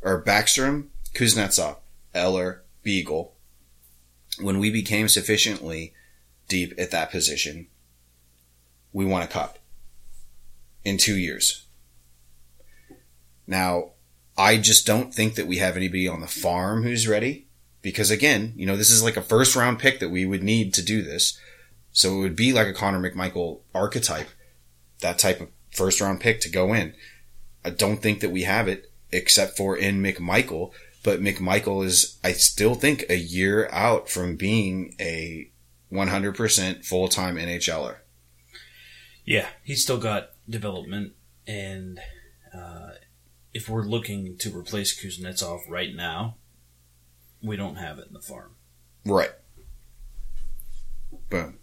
[0.00, 1.76] or Backstrom, Kuznetsov,
[2.14, 3.34] Eller, Beagle.
[4.40, 5.92] When we became sufficiently
[6.48, 7.68] deep at that position,
[8.92, 9.58] we won a cup
[10.84, 11.66] in two years.
[13.46, 13.92] Now,
[14.36, 17.46] I just don't think that we have anybody on the farm who's ready
[17.82, 20.72] because again, you know, this is like a first round pick that we would need
[20.74, 21.38] to do this.
[21.90, 24.28] So it would be like a Connor McMichael archetype,
[25.00, 26.94] that type of first round pick to go in.
[27.64, 32.32] I don't think that we have it except for in McMichael, but McMichael is, I
[32.32, 35.51] still think, a year out from being a
[35.92, 37.96] 100% full time NHLer.
[39.24, 41.12] Yeah, he's still got development,
[41.46, 42.00] and
[42.52, 42.92] uh,
[43.52, 46.36] if we're looking to replace Kuznetsov right now,
[47.42, 48.56] we don't have it in the farm.
[49.04, 49.30] Right.
[51.28, 51.58] Boom.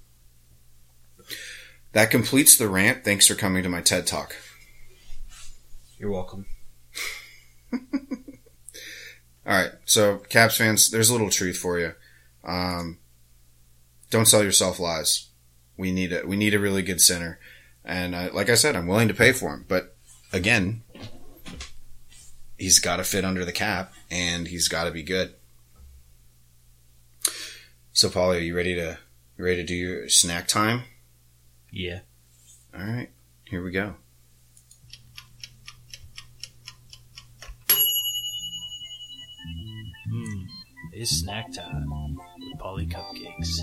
[1.94, 3.04] That completes the rant.
[3.04, 4.36] Thanks for coming to my TED Talk.
[5.98, 6.46] You're welcome.
[7.74, 7.80] All
[9.46, 11.94] right, so Caps fans, there's a little truth for you.
[12.44, 13.00] Um,
[14.10, 15.28] don't sell yourself lies.
[15.78, 17.40] We need a we need a really good center,
[17.86, 19.66] and uh, like I said, I'm willing to pay for him.
[19.68, 19.96] But
[20.34, 20.84] again,
[22.58, 25.36] he's got to fit under the cap, and he's got to be good.
[27.94, 29.00] So, Paulie, are you ready to
[29.38, 30.84] you ready to do your snack time?
[31.72, 32.00] Yeah.
[32.74, 33.10] All right,
[33.46, 33.96] here we go.
[41.02, 43.62] It's snack time with Paulie Cupcakes.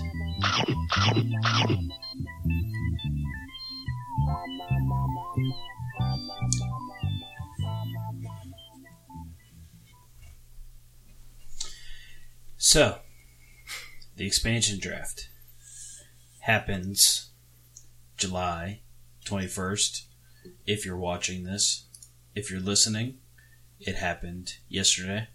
[12.57, 13.01] So,
[14.15, 15.29] the expansion draft
[16.39, 17.29] happens
[18.17, 18.81] July
[19.25, 20.05] 21st.
[20.65, 21.85] If you're watching this,
[22.33, 23.19] if you're listening,
[23.79, 25.27] it happened yesterday.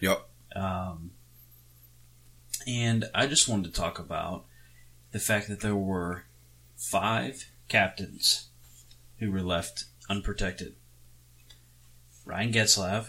[0.00, 0.28] Yep.
[0.56, 1.12] Um,
[2.68, 4.44] and I just wanted to talk about
[5.12, 6.24] the fact that there were
[6.76, 8.48] five captains
[9.18, 10.76] who were left unprotected.
[12.26, 13.08] Ryan Getzlaf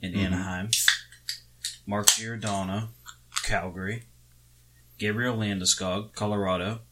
[0.00, 0.26] in Mhm.
[0.26, 0.70] Anaheim,
[1.84, 2.94] Mark Giordano,
[3.42, 4.06] Calgary,
[4.98, 6.82] Gabriel Landeskog, Colorado,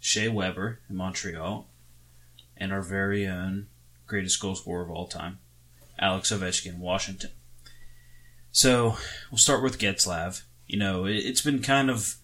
[0.00, 1.70] Shea Weber in Montreal,
[2.58, 3.68] and our very own
[4.06, 5.38] greatest goal scorer of all time,
[5.98, 7.30] Alex Ovechkin, Washington.
[8.50, 8.98] So
[9.30, 10.42] we'll start with Getzlaf.
[10.72, 12.14] You know, it, it's been kind of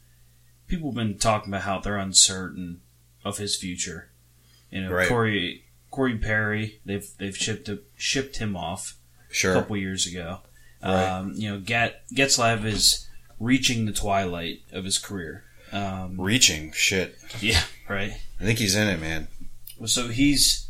[0.66, 2.80] people have been talking about how they're uncertain
[3.22, 4.10] of his future.
[4.70, 5.06] You know, Right.
[5.08, 8.96] Corey Corey Perry, they've they've shipped shipped him off
[9.52, 10.40] a couple years ago.
[10.82, 11.04] Right.
[11.18, 13.06] Um, you know, Get, Getzlaf is
[13.38, 15.44] reaching the twilight of his career.
[15.72, 17.18] Um, Reaching shit.
[17.40, 18.12] yeah, right.
[18.40, 19.28] I think he's in it, man.
[19.84, 20.68] So he's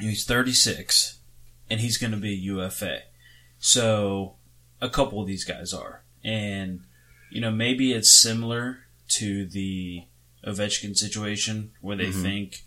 [0.00, 1.18] he's 36,
[1.68, 3.00] and he's going to be a UFA.
[3.58, 4.36] So
[4.80, 6.80] a couple of these guys are, and
[7.30, 10.04] you know maybe it's similar to the
[10.46, 12.22] Ovechkin situation where they Mhm.
[12.22, 12.64] think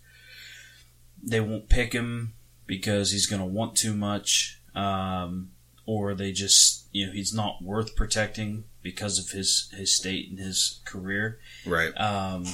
[1.22, 2.34] they won't pick him
[2.66, 5.52] because he's going to want too much, um,
[5.84, 10.38] or they just you know he's not worth protecting because of his his state and
[10.38, 11.38] his career.
[11.64, 11.92] Right.
[11.98, 12.46] Um,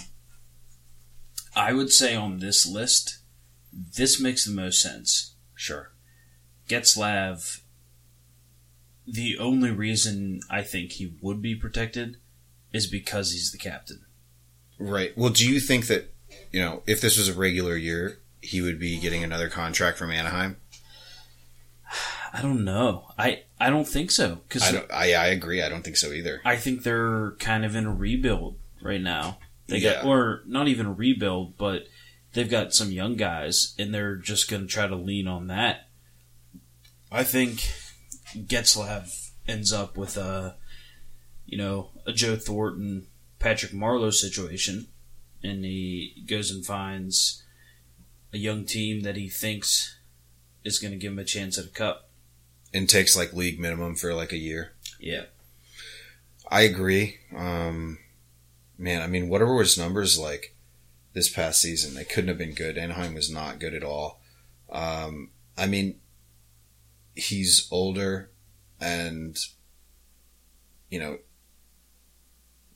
[1.54, 3.18] I would say on this list,
[3.72, 5.34] this makes the most sense.
[5.54, 5.92] Sure.
[6.68, 7.60] Getzlaf,
[9.06, 12.16] the only reason I think he would be protected
[12.72, 14.04] is because he's the captain.
[14.78, 15.16] Right.
[15.16, 16.12] Well, do you think that,
[16.50, 20.10] you know, if this was a regular year, he would be getting another contract from
[20.10, 20.56] Anaheim?
[22.32, 23.08] I don't know.
[23.18, 25.62] I, I don't think so because I, I, don't, I, I agree.
[25.62, 26.40] I don't think so either.
[26.44, 29.38] I think they're kind of in a rebuild right now.
[29.68, 31.86] They got or not even a rebuild, but
[32.32, 35.88] they've got some young guys, and they're just going to try to lean on that.
[37.10, 37.70] I think
[38.37, 40.57] Getzlaf ends up with a,
[41.47, 43.07] you know, a Joe Thornton,
[43.38, 44.87] Patrick Marleau situation,
[45.42, 47.42] and he goes and finds
[48.33, 49.99] a young team that he thinks
[50.64, 52.09] is going to give him a chance at a cup.
[52.73, 54.73] And takes like league minimum for like a year.
[54.99, 55.25] Yeah,
[56.49, 57.18] I agree.
[57.37, 57.99] Um,
[58.79, 60.55] man, I mean, whatever his numbers like
[61.12, 62.79] this past season, they couldn't have been good.
[62.79, 64.21] Anaheim was not good at all.
[64.71, 65.97] Um, I mean,
[67.14, 68.31] he's older
[68.81, 69.37] and,
[70.90, 71.18] you know,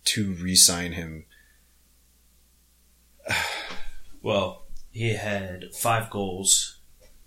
[0.04, 1.24] to re sign him,
[4.22, 6.78] well, he had five goals,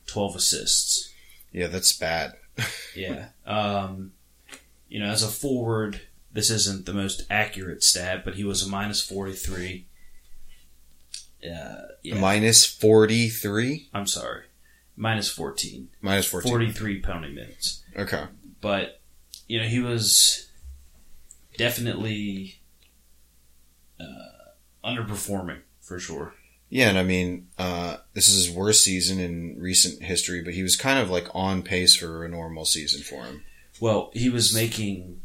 [0.05, 1.11] twelve assists.
[1.51, 2.33] yeah, that's bad.
[2.95, 3.29] Yeah.
[3.45, 4.11] Um,
[4.89, 6.01] you know, as a forward,
[6.33, 9.85] this isn't the most accurate stat, but he was a minus 43.
[11.45, 12.19] Uh, yeah.
[12.19, 13.89] Minus 43?
[13.93, 14.45] I'm sorry.
[15.01, 15.87] Minus 14.
[16.01, 16.51] Minus 14.
[16.51, 17.81] 43 penalty minutes.
[17.95, 18.25] Okay.
[18.59, 18.99] But,
[19.47, 20.49] you know, he was
[21.57, 22.59] definitely
[23.97, 24.51] uh,
[24.83, 26.33] underperforming for sure.
[26.69, 30.63] Yeah, and I mean, uh, this is his worst season in recent history, but he
[30.63, 33.43] was kind of like on pace for a normal season for him.
[33.79, 35.21] Well, he was making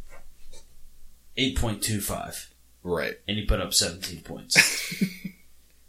[1.37, 2.47] 8.25,
[2.85, 3.15] Right.
[3.27, 4.95] and he put up 17 points.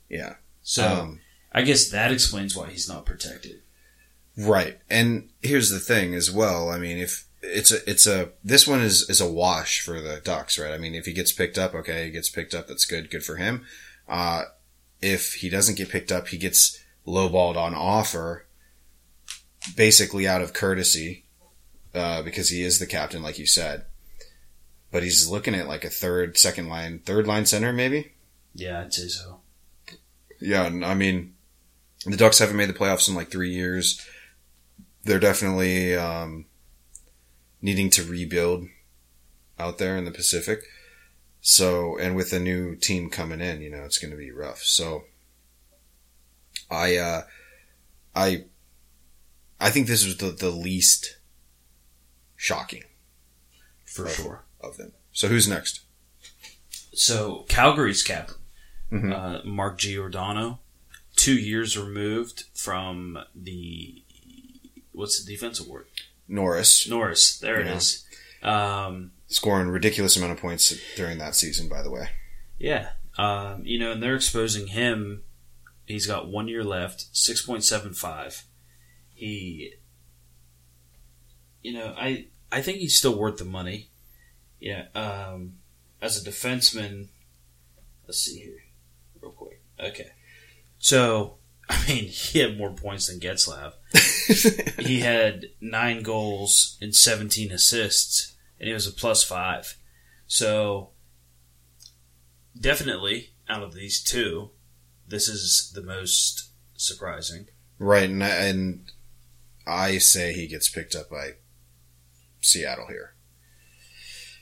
[0.08, 0.36] Yeah.
[0.62, 0.88] So.
[0.88, 1.20] um,
[1.52, 3.62] I guess that explains why he's not protected.
[4.38, 4.78] Right.
[4.90, 6.70] And here's the thing as well.
[6.70, 10.20] I mean, if it's a, it's a, this one is, is a wash for the
[10.24, 10.74] Ducks, right?
[10.74, 12.68] I mean, if he gets picked up, okay, he gets picked up.
[12.68, 13.10] That's good.
[13.10, 13.66] Good for him.
[14.08, 14.44] Uh,
[15.02, 18.46] if he doesn't get picked up, he gets lowballed on offer,
[19.76, 21.26] basically out of courtesy,
[21.94, 23.86] uh, because he is the captain, like you said.
[24.92, 28.14] But he's looking at like a third, second line, third line center, maybe.
[28.54, 29.42] Yeah, I'd say so.
[30.40, 31.36] Yeah, I mean,
[32.06, 34.06] the Ducks haven't made the playoffs in like three years.
[35.06, 36.46] They're definitely um,
[37.62, 38.68] needing to rebuild
[39.58, 40.64] out there in the Pacific.
[41.42, 44.64] So, and with a new team coming in, you know, it's going to be rough.
[44.64, 45.04] So,
[46.72, 47.22] I, uh,
[48.16, 48.46] I,
[49.62, 51.18] I think this was the, the least
[52.36, 52.84] shocking
[53.86, 54.44] For of, sure.
[54.60, 54.94] of them.
[55.12, 55.82] So, who's next?
[56.94, 58.38] So Calgary's captain,
[58.92, 59.14] Mhm.
[59.14, 60.60] uh, Mark Giordano,
[61.18, 64.05] two years removed from the
[64.96, 65.86] what's the defense award?
[66.28, 67.38] Norris Norris.
[67.38, 67.72] There Yeah.
[67.74, 68.06] it is.
[68.42, 71.68] Um, scoring ridiculous amount of points during that season.
[71.70, 72.10] By the way,
[72.60, 72.92] yeah.
[73.18, 75.24] Um, you know, and they're exposing him.
[75.86, 78.44] He's got one year left, six point seven five.
[79.14, 79.74] He,
[81.62, 83.90] you know, I I think he's still worth the money.
[84.60, 84.86] Yeah.
[84.96, 85.54] Um,
[86.02, 87.08] as a defenseman,
[88.08, 88.64] let's see here,
[89.22, 89.62] real quick.
[89.80, 90.12] Okay,
[90.78, 91.38] so
[91.70, 93.74] I mean, he had more points than Getzlaf.
[94.80, 99.78] he had nine goals and 17 assists, and he was a plus five.
[100.28, 100.92] So,
[102.60, 104.52] definitely, out of these two,
[105.08, 107.48] this is the most surprising.
[107.80, 108.92] Right, and I, and
[109.66, 111.32] I say he gets picked up by
[112.42, 113.15] Seattle here.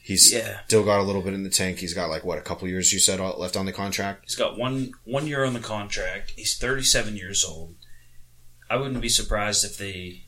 [0.06, 0.60] He's Yeah.
[0.66, 1.80] still got a little bit in the tank.
[1.80, 4.26] He's got like what a couple years you said left on the contract.
[4.26, 6.34] He's got one one year on the contract.
[6.36, 7.76] He's 37 years old.
[8.70, 10.26] I wouldn't be surprised if they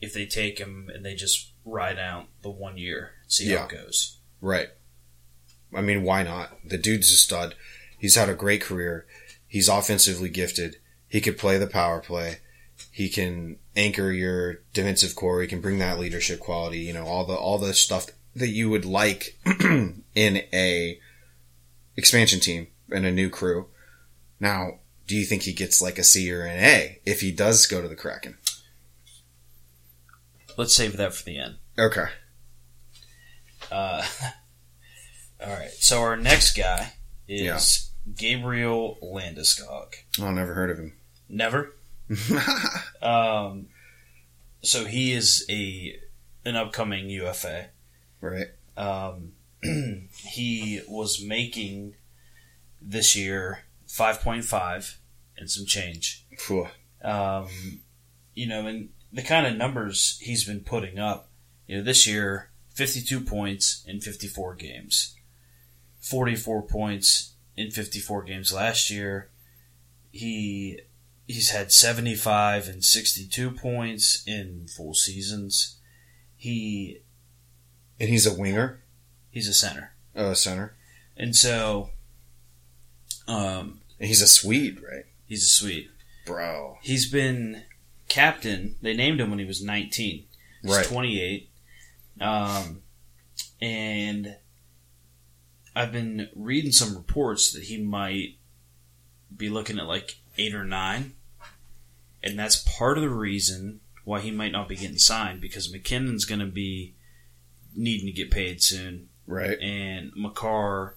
[0.00, 3.64] if they take him and they just ride out the one year, see how Yeah.
[3.66, 4.18] it goes.
[4.40, 4.70] Right.
[5.72, 6.58] I mean, why not?
[6.68, 7.54] The dude's a stud.
[7.98, 9.06] He's had a great career.
[9.46, 10.78] He's offensively gifted.
[11.06, 12.38] He could play the power play.
[12.90, 15.42] He can anchor your defensive corps.
[15.42, 16.80] He can bring that leadership quality.
[16.80, 19.38] You know, all the all the stuff that you would like
[20.14, 20.98] in a
[21.96, 23.68] expansion team and a new crew.
[24.40, 27.66] Now, do you think he gets like a C or an A if he does
[27.66, 28.38] go to the Kraken?
[30.56, 31.56] Let's save that for the end.
[31.78, 32.06] Okay.
[33.70, 34.04] Uh,
[35.40, 35.70] all right.
[35.78, 36.94] So our next guy
[37.28, 39.94] is Gabriel Landeskog.
[40.20, 40.94] Oh, never heard of him.
[41.28, 41.74] Never.
[43.02, 43.66] Um,
[44.62, 45.98] so he is a
[46.44, 47.70] an upcoming UFA.
[48.30, 48.48] Right.
[48.76, 49.32] Um,
[50.32, 51.94] he was making
[52.80, 54.98] this year five point five
[55.36, 56.26] and some change.
[56.38, 56.68] Phew.
[57.02, 57.48] Um,
[58.34, 61.28] you know, and the kind of numbers he's been putting up.
[61.66, 65.14] You know, this year, 52 points in 54 games,
[66.00, 69.30] 44 points in 54 games last year.
[70.10, 70.80] He
[71.26, 75.78] he's had 75 and 62 points in full seasons.
[76.36, 77.02] He
[78.02, 78.82] And he's a winger,
[79.30, 80.74] he's a center, uh, center.
[81.16, 81.90] and so
[83.28, 85.04] um, And he's a Swede, right?
[85.26, 85.88] he's a Swede.
[86.26, 86.78] Bro.
[86.82, 87.62] He's been
[88.08, 88.74] captain.
[88.82, 90.24] They named him when he was 19.
[90.62, 90.84] He's Right.
[90.84, 91.48] 28.
[92.20, 92.82] Um,
[93.60, 94.36] and
[95.76, 98.36] I've been reading some reports that he might
[99.34, 101.14] be looking at like eight or nine.
[102.20, 106.24] And that's part of the reason why he might not be getting signed because MacKinnon's
[106.24, 106.94] going to be
[107.74, 109.08] needing to get paid soon.
[109.26, 109.58] Right.
[109.60, 110.96] And Makar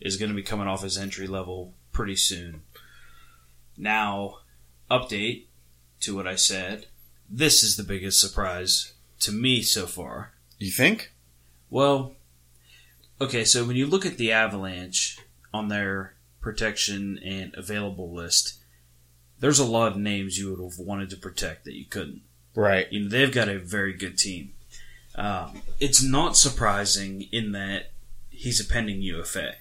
[0.00, 2.62] is going to be coming off his entry level pretty soon.
[3.76, 4.38] Now,
[4.90, 5.44] update
[6.00, 6.86] to what I said.
[7.28, 10.32] This is the biggest surprise to me so far.
[10.58, 11.12] You think?
[11.70, 12.14] Well,
[13.20, 15.18] okay, so when you look at the Avalanche
[15.54, 18.58] on their protection and available list,
[19.38, 22.22] there's a lot of names you would have wanted to protect that you couldn't.
[22.54, 22.90] Right.
[22.90, 24.54] You know, they've got a very good team.
[25.20, 27.92] Um, it's not surprising in that
[28.30, 29.52] he's a pending UFA.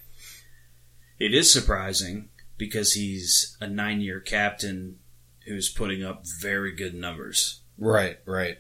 [1.20, 5.00] It is surprising because he's a nine year captain
[5.46, 7.60] who's putting up very good numbers.
[7.78, 8.20] Right.
[8.26, 8.60] Right.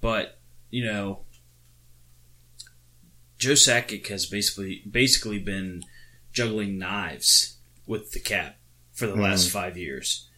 [0.00, 0.38] But,
[0.70, 1.24] you know,
[3.36, 5.82] Joe Sakic has basically basically been
[6.32, 7.56] juggling knives
[7.88, 8.58] with the cap
[8.92, 10.28] for the last five years.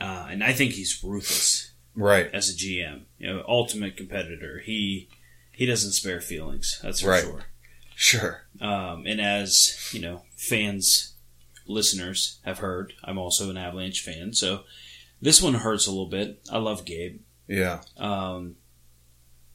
[0.00, 1.69] Uh, and I think he's ruthless
[2.00, 2.30] Right.
[2.32, 3.02] as a GM.
[3.18, 4.60] You know, ultimate competitor.
[4.64, 5.08] He
[5.52, 6.80] he doesn't spare feelings.
[6.82, 7.22] That's for Right.
[7.22, 7.44] sure.
[7.94, 8.42] Sure.
[8.60, 11.12] Um, and as you know, fans
[11.66, 14.64] listeners have heard, I'm also an Avalanche fan, so
[15.20, 16.40] this one hurts a little bit.
[16.50, 17.20] I love Gabe.
[17.46, 17.82] Yeah.
[17.98, 18.56] Um,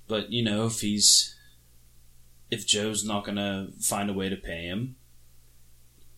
[0.08, 1.36] but you know, if he's
[2.52, 4.96] if Joe's not gonna find a way to pay him,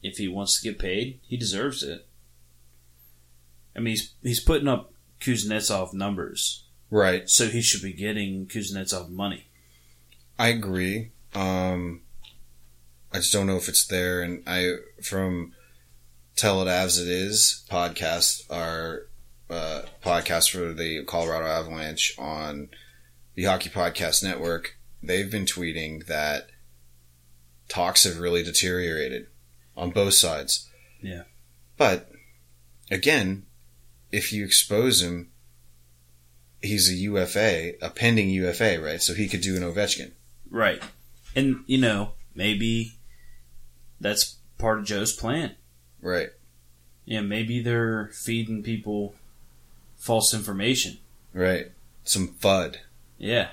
[0.04, 2.06] if he wants to get paid, he deserves it.
[3.76, 7.30] I mean, he's he's putting up Kuznetsov numbers, Right.
[7.30, 9.48] so he should be getting Kuznetsov money.
[10.40, 11.12] I agree.
[11.34, 12.02] Um,
[13.12, 14.22] I just don't know if it's there.
[14.22, 15.54] And I, from
[16.36, 19.08] Tell It As It Is podcast, our
[19.50, 22.70] uh, podcast for the Colorado Avalanche on
[23.34, 26.48] the Hockey Podcast Network, they've been tweeting that
[27.68, 29.28] talks have really deteriorated
[29.76, 30.70] on both sides.
[31.02, 31.24] Yeah.
[31.78, 32.12] But
[32.92, 33.47] again,
[34.12, 35.30] if you expose him,
[36.62, 39.02] he's a UFA, a pending UFA, right?
[39.02, 40.12] So he could do an Ovechkin.
[40.50, 40.82] Right.
[41.36, 42.94] And, you know, maybe
[44.00, 45.56] that's part of Joe's plan.
[46.02, 46.30] Right.
[47.06, 49.16] Yeah, maybe they're feeding people
[49.98, 50.98] false information.
[51.34, 51.72] Right.
[52.04, 52.78] Some FUD.
[53.18, 53.50] Yeah.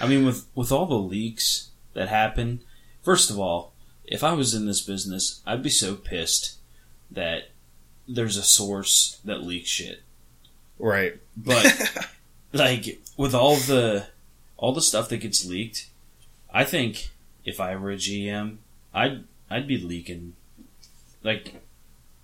[0.00, 2.62] I mean, with, with all the leaks that happen,
[3.02, 3.72] first of all,
[4.04, 6.58] if I was in this business, I'd be so pissed
[7.10, 7.51] that
[8.14, 10.02] there's a source that leaks shit.
[10.78, 11.18] Right.
[11.36, 12.08] But
[12.52, 14.06] like with all the
[14.56, 15.88] all the stuff that gets leaked,
[16.52, 17.10] I think
[17.44, 18.56] if I were a GM,
[18.94, 20.34] I'd I'd be leaking
[21.22, 21.62] like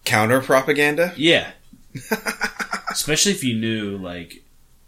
[0.05, 1.13] Counter propaganda?
[1.17, 1.53] yeah.
[2.91, 4.43] Especially if you knew like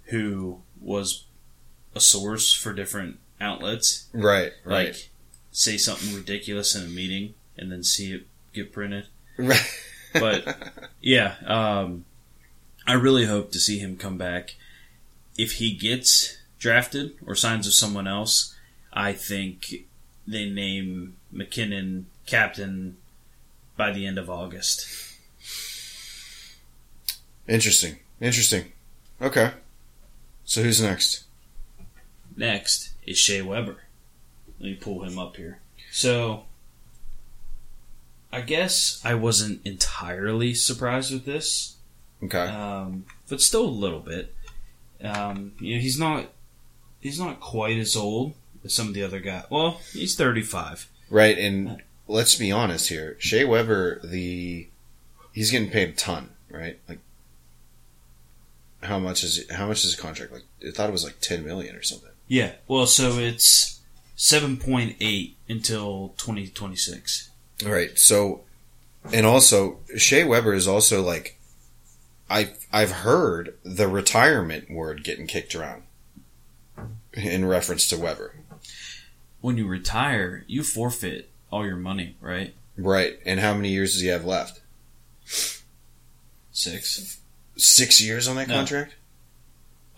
[0.05, 1.24] who was
[1.94, 4.07] a source for different outlets.
[4.12, 4.53] Right.
[4.64, 4.88] Right.
[4.88, 5.11] Like
[5.53, 9.07] say something ridiculous in a meeting and then see it get printed.
[9.36, 9.62] right.
[10.13, 12.05] But yeah, um,
[12.87, 14.57] I really hope to see him come back.
[15.37, 18.57] If he gets drafted or signs with someone else,
[18.93, 19.87] I think
[20.27, 22.97] they name MacKinnon captain
[23.77, 24.87] by the end of August.
[27.49, 27.97] Interesting.
[28.21, 28.73] Interesting.
[29.21, 29.53] Okay.
[30.45, 31.25] So who's next?
[32.37, 33.83] Next is Shea Weber.
[34.59, 35.61] Let me pull him up here.
[35.91, 36.45] So,
[38.33, 41.76] I guess I wasn't entirely surprised with this.
[42.22, 42.39] Okay.
[42.39, 44.35] um, but still a little bit.
[45.03, 46.26] Um, you know, he's not
[47.01, 49.45] he's not quite as old as some of the other guys.
[49.51, 50.89] Well, he's thirty five.
[51.09, 51.37] Right.
[51.39, 53.16] And let's be honest here.
[53.18, 54.68] Shea Weber, the
[55.33, 56.78] he's getting paid a ton, right?
[56.89, 56.99] Like
[58.83, 60.33] how much is how much is his contract?
[60.33, 62.11] Like I thought it was like ten million or something.
[62.28, 62.53] Yeah.
[62.68, 63.81] Well, so it's
[64.14, 67.30] seven point eight until twenty twenty six.
[67.65, 67.99] All right.
[67.99, 68.43] So,
[69.13, 71.37] and also Shea Weber is also like,
[72.29, 75.83] I I've heard the retirement word getting kicked around
[77.13, 78.35] in reference to Weber.
[79.41, 82.55] When you retire, you forfeit all your money, right?
[82.77, 83.19] Right.
[83.27, 84.61] And how many years does he have left?
[86.53, 87.19] Six.
[87.57, 88.55] Six years on that No.
[88.57, 88.95] contract.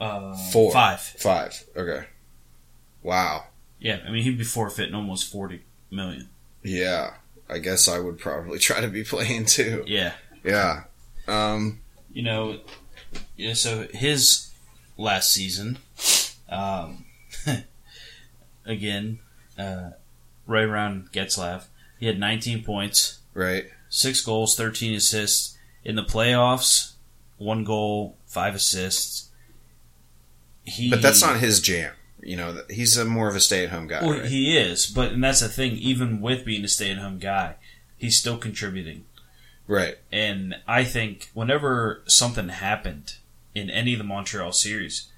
[0.01, 0.73] Uh, Four.
[0.73, 1.01] Five.
[1.01, 1.65] Five.
[1.77, 2.07] Okay.
[3.03, 3.47] Wow.
[3.79, 4.01] Yeah.
[4.07, 6.29] I mean, he'd be forfeiting almost forty million.
[6.63, 7.15] Yeah.
[7.53, 9.85] I guess I would probably try to be playing too.
[9.87, 10.13] Yeah.
[10.45, 10.85] Yeah.
[11.29, 11.81] Um.
[12.13, 12.59] you know,
[13.37, 14.51] yeah, so his
[14.97, 15.79] last season,
[16.49, 17.05] um,
[18.67, 19.19] again,
[19.59, 19.91] uh,
[20.47, 21.65] right around Getzlaf,
[22.01, 23.67] he had 19 points, Right.
[23.89, 25.57] six goals, 13 assists.
[25.85, 26.93] In the playoffs,
[27.39, 29.31] one goal, five assists.
[30.65, 31.93] He, But that's not his jam.
[32.23, 34.01] You know, he's a more of a stay-at-home guy.
[34.05, 34.25] Well, right?
[34.27, 35.73] he is, but and that's the thing.
[35.73, 37.57] Even with being a stay-at-home guy,
[37.97, 39.05] he's still contributing.
[39.67, 39.99] right.
[40.13, 43.15] And I think whenever something happened
[43.55, 45.09] in any of the Montreal series,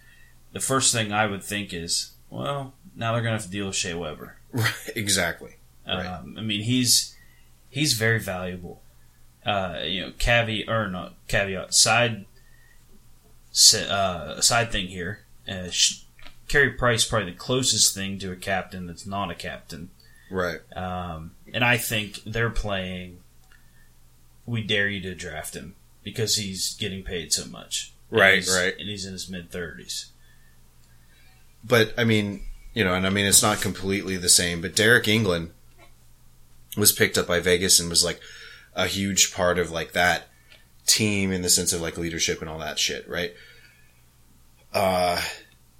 [0.52, 3.66] the first thing I would think is, well, now they're going to have to deal
[3.66, 4.36] with Shea Weber.
[4.54, 4.90] Right.
[4.94, 5.56] Exactly.
[5.86, 6.06] Right.
[6.06, 7.14] Um, I mean, he's
[7.68, 8.80] he's very valuable.
[9.44, 12.24] Uh, you know, caveat or not caveat side
[13.52, 15.20] si- uh, side thing here.
[15.48, 16.03] Uh, sh-
[16.48, 19.90] Carey Price probably the closest thing to a captain that's not a captain.
[20.30, 20.60] Right.
[20.76, 23.18] Um, and I think they're playing.
[24.46, 27.92] We dare you to draft him because he's getting paid so much.
[28.10, 28.74] Right, he's- right.
[28.78, 30.06] And he's in his mid thirties.
[31.64, 32.42] But I mean,
[32.74, 34.60] you know, and I mean, it's not completely the same.
[34.60, 35.50] But Deryk Engelland
[36.76, 38.20] was picked up by Vegas and was like
[38.74, 40.28] a huge part of like that
[40.86, 43.32] team in the sense of like leadership and all that shit, right?
[44.72, 45.22] Uh,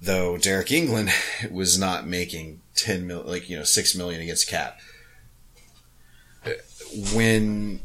[0.04, 1.10] though Deryk Engelland
[1.50, 4.78] was not making 10 million, like you know, six million against cap.
[7.14, 7.80] When,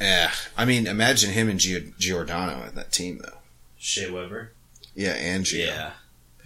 [0.00, 3.38] eh, I mean, imagine him and Gio- Giordano at that team though.
[3.78, 4.52] Shea Weber.
[4.94, 5.66] Yeah, and Gio.
[5.66, 5.90] Yeah,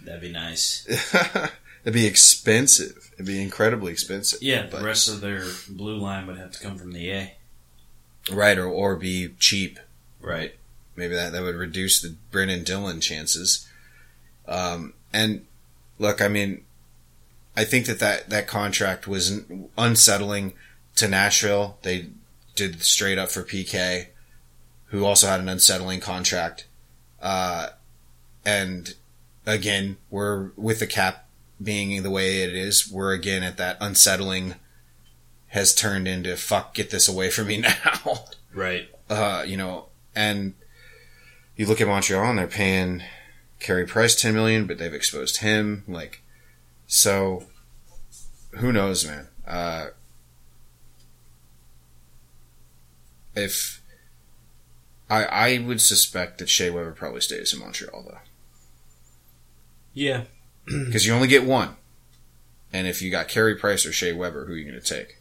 [0.04, 0.86] that'd be nice.
[1.84, 3.10] It'd be expensive.
[3.14, 4.42] It'd be incredibly expensive.
[4.42, 7.36] Yeah, but the rest of their blue line would have to come from the A.
[8.32, 9.78] right, or or be cheap.
[10.20, 10.54] Right.
[10.96, 13.68] Maybe that that would reduce the Brenden Dillon chances.
[14.46, 15.46] Um, and
[15.98, 16.64] look, I mean,
[17.56, 19.42] I think that that, that contract was
[19.78, 20.54] unsettling
[20.96, 21.78] to Nashville.
[21.82, 22.10] They
[22.54, 24.08] did straight up for PK,
[24.86, 26.66] who also had an unsettling contract.
[27.20, 27.68] Uh,
[28.44, 28.94] and
[29.46, 31.24] again, we're with the cap
[31.62, 34.54] being the way it is, we're again at that unsettling
[35.48, 38.24] has turned into fuck, get this away from me now.
[38.52, 38.88] Right.
[39.08, 40.54] Uh, you know, and
[41.56, 43.02] you look at Montreal and they're paying
[43.64, 45.84] Carey Price ten million, but they've exposed him.
[45.88, 46.20] Like,
[46.86, 47.44] so
[48.58, 49.28] who knows, man?
[49.46, 49.86] Uh,
[53.34, 53.80] if
[55.08, 58.18] I I would suspect that Shea Weber probably stays in Montreal though,
[59.94, 60.24] Yeah.
[60.66, 61.76] because you only get one.
[62.70, 65.18] And if you got Carey Price or Shea Weber, who are you going to take?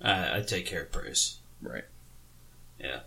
[0.00, 1.38] I, I'd take Carey Price.
[1.60, 1.84] Right.
[2.78, 3.00] Yeah.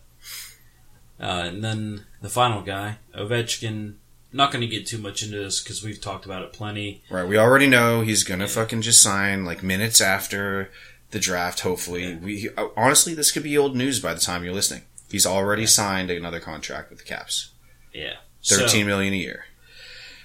[1.19, 3.95] Uh, and then the final guy, Ovechkin.
[4.35, 7.01] Not going to get too much into this because we've talked about it plenty.
[7.09, 7.27] Right.
[7.27, 10.71] We already know he's going to fucking just sign like minutes after
[11.11, 11.61] the draft.
[11.61, 12.17] Hopefully, Yeah.
[12.17, 14.83] we uh, honestly this could be old news by the time you're listening.
[15.09, 17.51] He's already signed another contract with the Caps,
[17.93, 18.15] Yeah.
[18.43, 19.45] thirteen million a year.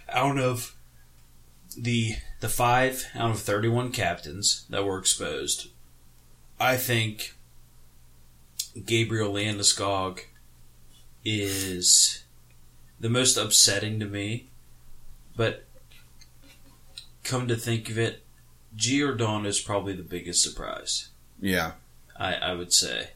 [0.08, 0.74] out of
[1.76, 5.68] the the five out of 31 captains that were exposed,
[6.58, 7.34] I think
[8.84, 10.20] Gabriel Landeskog
[11.24, 12.19] is
[13.00, 14.48] the most upsetting to me.
[15.36, 15.64] But
[17.24, 18.22] come to think of it,
[18.76, 21.08] Giordano is probably the biggest surprise.
[21.40, 21.72] Yeah.
[22.16, 23.10] I, I would say.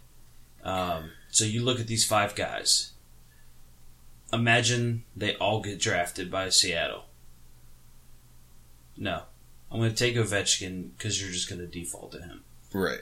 [0.65, 2.93] Um, so you look at these five guys.
[4.33, 7.05] Imagine they all get drafted by Seattle.
[8.97, 9.23] No.
[9.71, 12.45] I'm going to take Ovechkin because you're just going to default to him.
[12.73, 13.01] Right.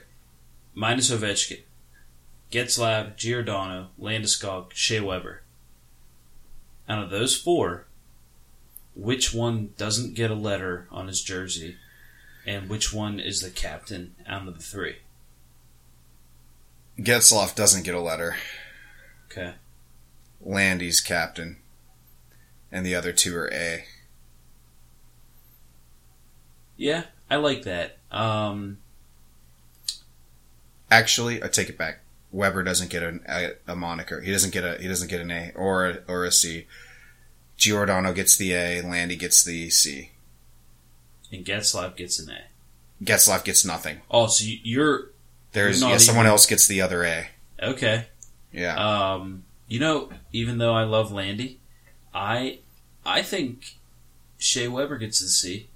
[0.73, 1.61] Minus Ovechkin.
[2.51, 5.42] Getzlaf, Giordano, Landeskog, Shea Weber.
[6.87, 7.85] Out of those four,
[8.95, 11.77] which one doesn't get a letter on his jersey
[12.45, 14.97] and which one is the captain out of the three?
[16.99, 18.35] Getzlaf doesn't get a letter.
[19.31, 19.53] Okay.
[20.41, 21.57] Landy's captain,
[22.71, 23.85] and the other two are A.
[26.75, 27.97] Yeah, I like that.
[28.11, 28.79] Um,
[30.91, 32.02] Actually, I take it back.
[32.33, 34.19] Weber doesn't get a, a, a moniker.
[34.21, 36.65] He doesn't get a he doesn't get an A or a, or a C.
[37.57, 38.81] Giordano gets the A.
[38.81, 40.09] Landy gets the C.
[41.31, 43.03] and Getzlaf gets an A.
[43.03, 44.01] Getzlaf gets nothing.
[44.09, 45.09] Oh, so you- you're
[45.53, 47.27] There's Not yeah, someone even- else gets the other A.
[47.61, 48.07] okay.
[48.51, 48.75] Yeah.
[48.75, 51.59] Um, you know, even though I love Landy,
[52.13, 52.59] I
[53.05, 53.75] I think
[54.39, 55.67] Shea Weber gets the C.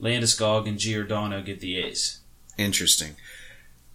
[0.00, 2.20] Landeskog and Giordano get the A's.
[2.58, 3.16] Interesting.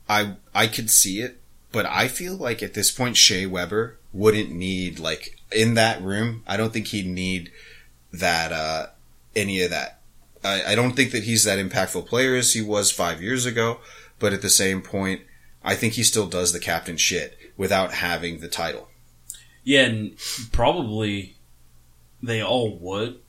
[0.09, 1.41] I I could see it,
[1.76, 6.41] but I feel like at this point Shea Weber wouldn't need like in that room.
[6.47, 7.51] I don't think he'd need
[8.13, 8.88] that uh,
[9.36, 9.99] any of that.
[10.43, 13.80] I, I don't think that he's that impactful player as he was five years ago.
[14.19, 15.21] But at the same point,
[15.63, 18.88] I think he still does the captain shit without having the title.
[19.63, 20.17] Yeah, and
[20.53, 21.36] probably
[22.23, 23.19] they all would.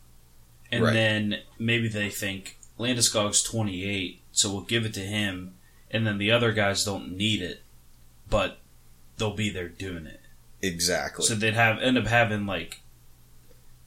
[0.71, 0.93] And Right.
[0.93, 5.55] then maybe they think Landeskog's 28, so we'll give it to him,
[5.91, 7.63] and then the other guys don't need it,
[8.29, 8.59] but
[9.17, 10.21] they'll be there doing it.
[10.63, 11.25] Exactly.
[11.25, 12.81] So they'd have end up having like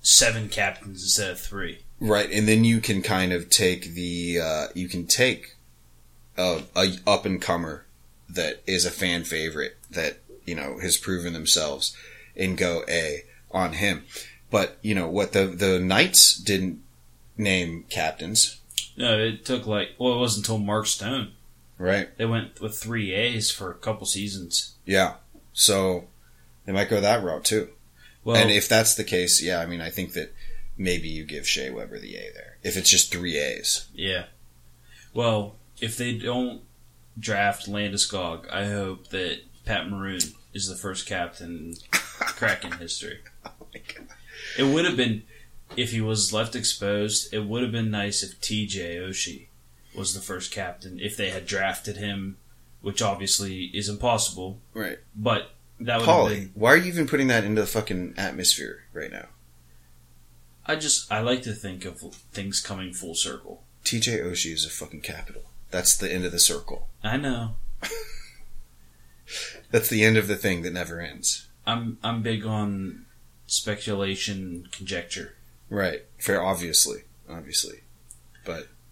[0.02, 1.80] seven captains instead of three.
[2.00, 5.56] Right, and then you can kind of take the uh, you can take
[6.38, 7.86] a, a up and comer
[8.30, 11.96] that is a fan favorite that you know has proven themselves
[12.36, 14.04] and go a on him.
[14.50, 16.82] But you know what the the Knights didn't
[17.38, 18.60] name captains,
[18.98, 21.34] No, it took like well, it wasn't until Mark Stone.
[21.80, 22.16] Right?
[22.18, 24.76] They went with three A's for a couple seasons.
[24.86, 25.16] Yeah,
[25.54, 26.06] so
[26.66, 27.70] they might go that route too.
[28.24, 30.36] Well, and if that's the case, yeah, I mean, I think that
[30.78, 33.88] maybe you give Shea Weber the A there if it's just three A's.
[33.96, 34.26] yeah.
[35.12, 36.62] Well, if they don't
[37.18, 40.20] draft Landeskog, I hope that Pat Maroon
[40.54, 43.20] is the first captain in Kraken history.
[43.62, 43.68] Oh
[44.58, 45.24] it would have been
[45.78, 47.32] if he was left exposed.
[47.34, 48.96] It would have been nice if T.J.
[48.98, 49.49] Oshie
[49.96, 52.38] was the first captain if they had drafted him,
[52.82, 54.60] which obviously is impossible.
[54.74, 55.00] Right.
[55.16, 56.52] But that would Paulie, been.
[56.54, 59.28] why are you even putting that into the fucking atmosphere right now?
[60.66, 62.00] I just I like to think of
[62.32, 63.64] things coming full circle.
[63.84, 65.44] TJ Oshie is a fucking capital.
[65.72, 66.90] That's the end of the circle.
[67.04, 67.56] I know.
[69.72, 71.48] That's the end of the thing that never ends.
[71.66, 73.06] I'm I'm big on
[73.48, 75.36] speculation, conjecture.
[75.70, 76.06] Right.
[76.18, 77.04] Fair, obviously.
[77.30, 77.82] Obviously.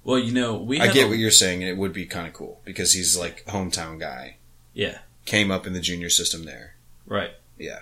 [0.08, 2.28] Well, you know, we I get a- what you're saying, and it would be kind
[2.28, 4.38] of cool because he's like hometown guy.
[4.74, 5.00] yeah.
[5.26, 6.76] came up in the junior system there.
[7.06, 7.32] Right.
[7.58, 7.82] Yeah.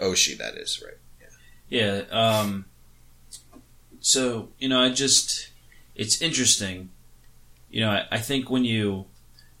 [0.00, 0.96] Oshie, that is right.
[1.68, 2.04] Yeah.
[2.10, 2.64] Um,
[4.00, 5.50] so you know, I just
[5.94, 6.88] it's interesting.
[7.70, 9.04] You know, I, I think when you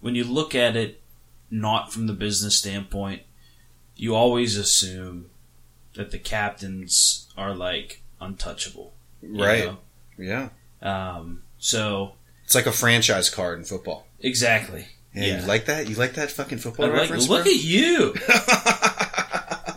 [0.00, 1.02] when you look at it
[1.50, 3.20] not from the business standpoint,
[3.96, 5.28] you always assume
[5.94, 8.94] that the captains are like untouchable.
[9.22, 9.66] Right.
[9.66, 9.78] know?
[10.16, 10.48] Yeah.
[10.80, 14.06] Um, so It's like a franchise card in football.
[14.18, 14.88] exactly.
[15.14, 15.40] Yeah, Yeah.
[15.42, 15.88] You like that?
[15.88, 17.28] You like that fucking football like, reference?
[17.28, 17.52] look bro?
[17.52, 18.14] at you.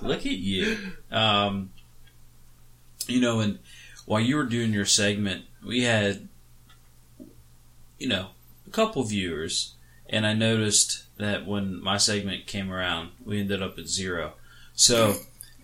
[0.01, 0.77] Look at you.
[1.11, 1.71] Um,
[3.07, 3.59] you know, and
[4.05, 6.27] while you were doing your segment, we had,
[7.97, 8.27] you know,
[8.67, 9.75] a couple viewers,
[10.09, 14.34] and I noticed that when my segment came around, we ended up at zero.
[14.75, 15.15] So,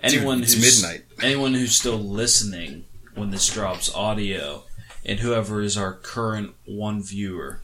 [0.01, 1.03] anyone Dude, who's midnight.
[1.22, 4.63] anyone who's still listening when this drops audio,
[5.06, 7.62] and whoever is our current one viewer,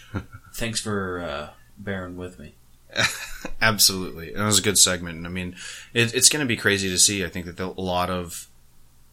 [0.54, 2.54] thanks for uh, bearing with me.
[3.60, 4.32] Absolutely.
[4.32, 5.18] That was a good segment.
[5.18, 5.56] And I mean,
[5.92, 7.24] it, it's going to be crazy to see.
[7.24, 8.48] I think that a lot of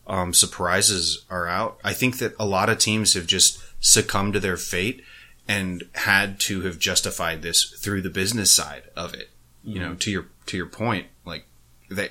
[0.08, 1.80] um, surprises are out.
[1.84, 5.04] I think that a lot of teams have just succumbed to their fate
[5.48, 9.30] and had to have justified this through the business side of it.
[9.64, 11.46] You know, to your to your point, like
[11.90, 12.10] they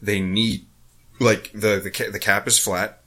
[0.00, 0.64] they need
[1.20, 2.97] like the the ca- the cap is flat.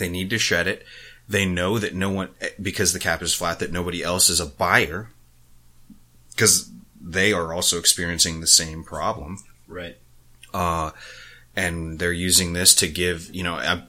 [0.00, 0.84] They need to shed it.
[1.28, 2.30] They know that no one
[2.60, 5.10] because the cap is flat that nobody else is a buyer
[6.30, 6.70] because
[7.00, 9.38] they are also experiencing the same problem.
[9.68, 9.96] Right.
[10.52, 10.90] Uh,
[11.54, 13.82] and they're using this to give, you know, uh,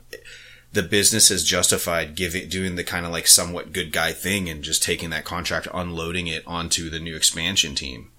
[0.74, 4.64] the business has justified giving, doing the kind of like somewhat good guy thing and
[4.64, 8.12] just taking that contract, unloading it onto the new expansion team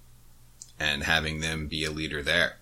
[0.79, 2.57] and having them be a leader there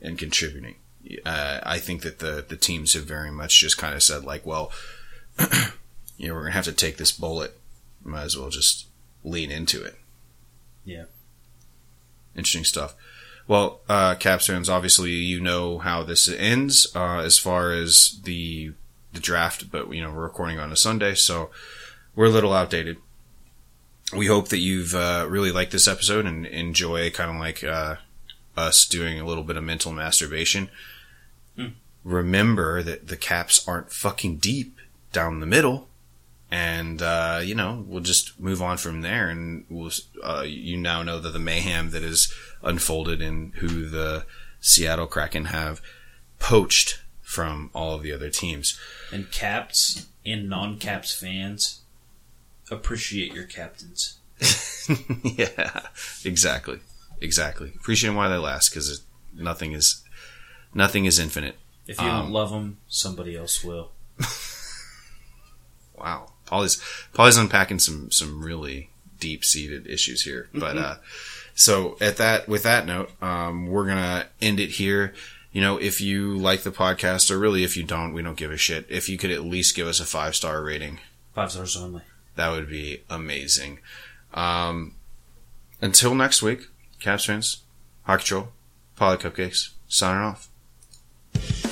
[0.00, 0.76] and contributing.
[1.24, 4.44] Uh, I think that the, the teams have very much just kind of said like,
[4.44, 4.70] well,
[6.18, 7.58] you know, we're going to have to take this bullet.
[8.04, 8.86] Might as well just
[9.24, 9.96] lean into it.
[10.84, 11.04] Yeah.
[12.34, 12.94] Interesting stuff.
[13.46, 18.72] Well, uh, Caps fans, obviously you know how this ends uh, as far as the
[19.12, 21.50] the draft, but you know we're recording on a Sunday, so
[22.14, 22.98] we're a little outdated.
[24.16, 27.96] We hope that you've uh, really liked this episode and enjoy kind of like uh,
[28.56, 30.70] us doing a little bit of mental masturbation.
[32.04, 34.78] Remember that the Caps aren't fucking deep
[35.12, 35.88] down the middle,
[36.50, 39.90] and uh, you know we'll just move on from there, and we'll
[40.22, 42.32] uh, you now know that the mayhem that is
[42.62, 44.24] unfolded and who the
[44.60, 45.80] Seattle Kraken have
[46.38, 48.78] poached from all of the other teams.
[49.12, 51.82] And caps and non-caps fans
[52.70, 54.18] appreciate your captains.
[55.22, 55.82] yeah,
[56.24, 56.80] exactly,
[57.20, 57.72] exactly.
[57.76, 60.02] Appreciate them while they last because nothing is
[60.74, 61.56] nothing is infinite.
[61.90, 63.90] If you Um, don't love them, somebody else will.
[65.98, 66.80] Wow, Paulie's
[67.12, 68.88] Paulie's unpacking some some really
[69.18, 70.48] deep seated issues here.
[70.54, 70.94] But uh,
[71.54, 75.12] so at that with that note, um, we're gonna end it here.
[75.52, 78.50] You know, if you like the podcast, or really if you don't, we don't give
[78.50, 78.86] a shit.
[78.88, 81.00] If you could at least give us a five star rating,
[81.34, 82.02] Five stars only.
[82.36, 83.80] that would be amazing.
[84.32, 84.94] Um,
[85.82, 86.68] until next week,
[87.00, 87.58] Caps fans,
[88.04, 88.48] Hockey Troll,
[88.96, 91.69] Polly Cupcakes, signing off.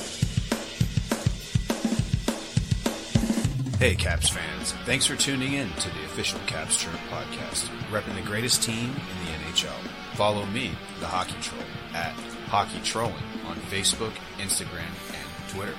[3.79, 4.73] Hey, Caps fans.
[4.83, 9.25] Thanks for tuning in to the official Caps Chirp podcast, repping the greatest team in
[9.25, 9.71] the NHL.
[10.15, 11.63] Follow me, the Hockey Troll,
[11.93, 12.11] at
[12.47, 13.15] Hockey Trolling
[13.47, 15.75] on Facebook, Instagram, and Twitter.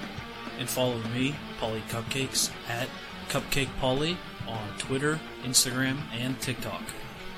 [0.58, 2.88] and follow me, Paulie Cupcakes, at
[3.28, 4.16] Cupcake Paulie
[4.48, 6.82] on Twitter, Instagram, and TikTok.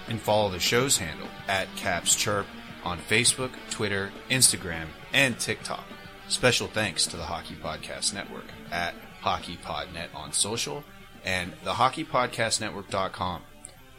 [0.09, 2.47] And follow the show's handle at Caps Chirp
[2.85, 5.85] on Facebook, Twitter, Instagram, and TikTok.
[6.29, 10.85] Special thanks to the Hockey Podcast Network at HockeyPodNet on social
[11.25, 13.43] and the HockeyPodcastNetwork.com.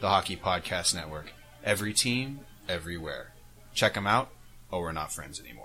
[0.00, 1.32] The Hockey Podcast Network.
[1.62, 3.32] Every team, everywhere.
[3.72, 4.28] Check them out,
[4.70, 5.63] or we're not friends anymore.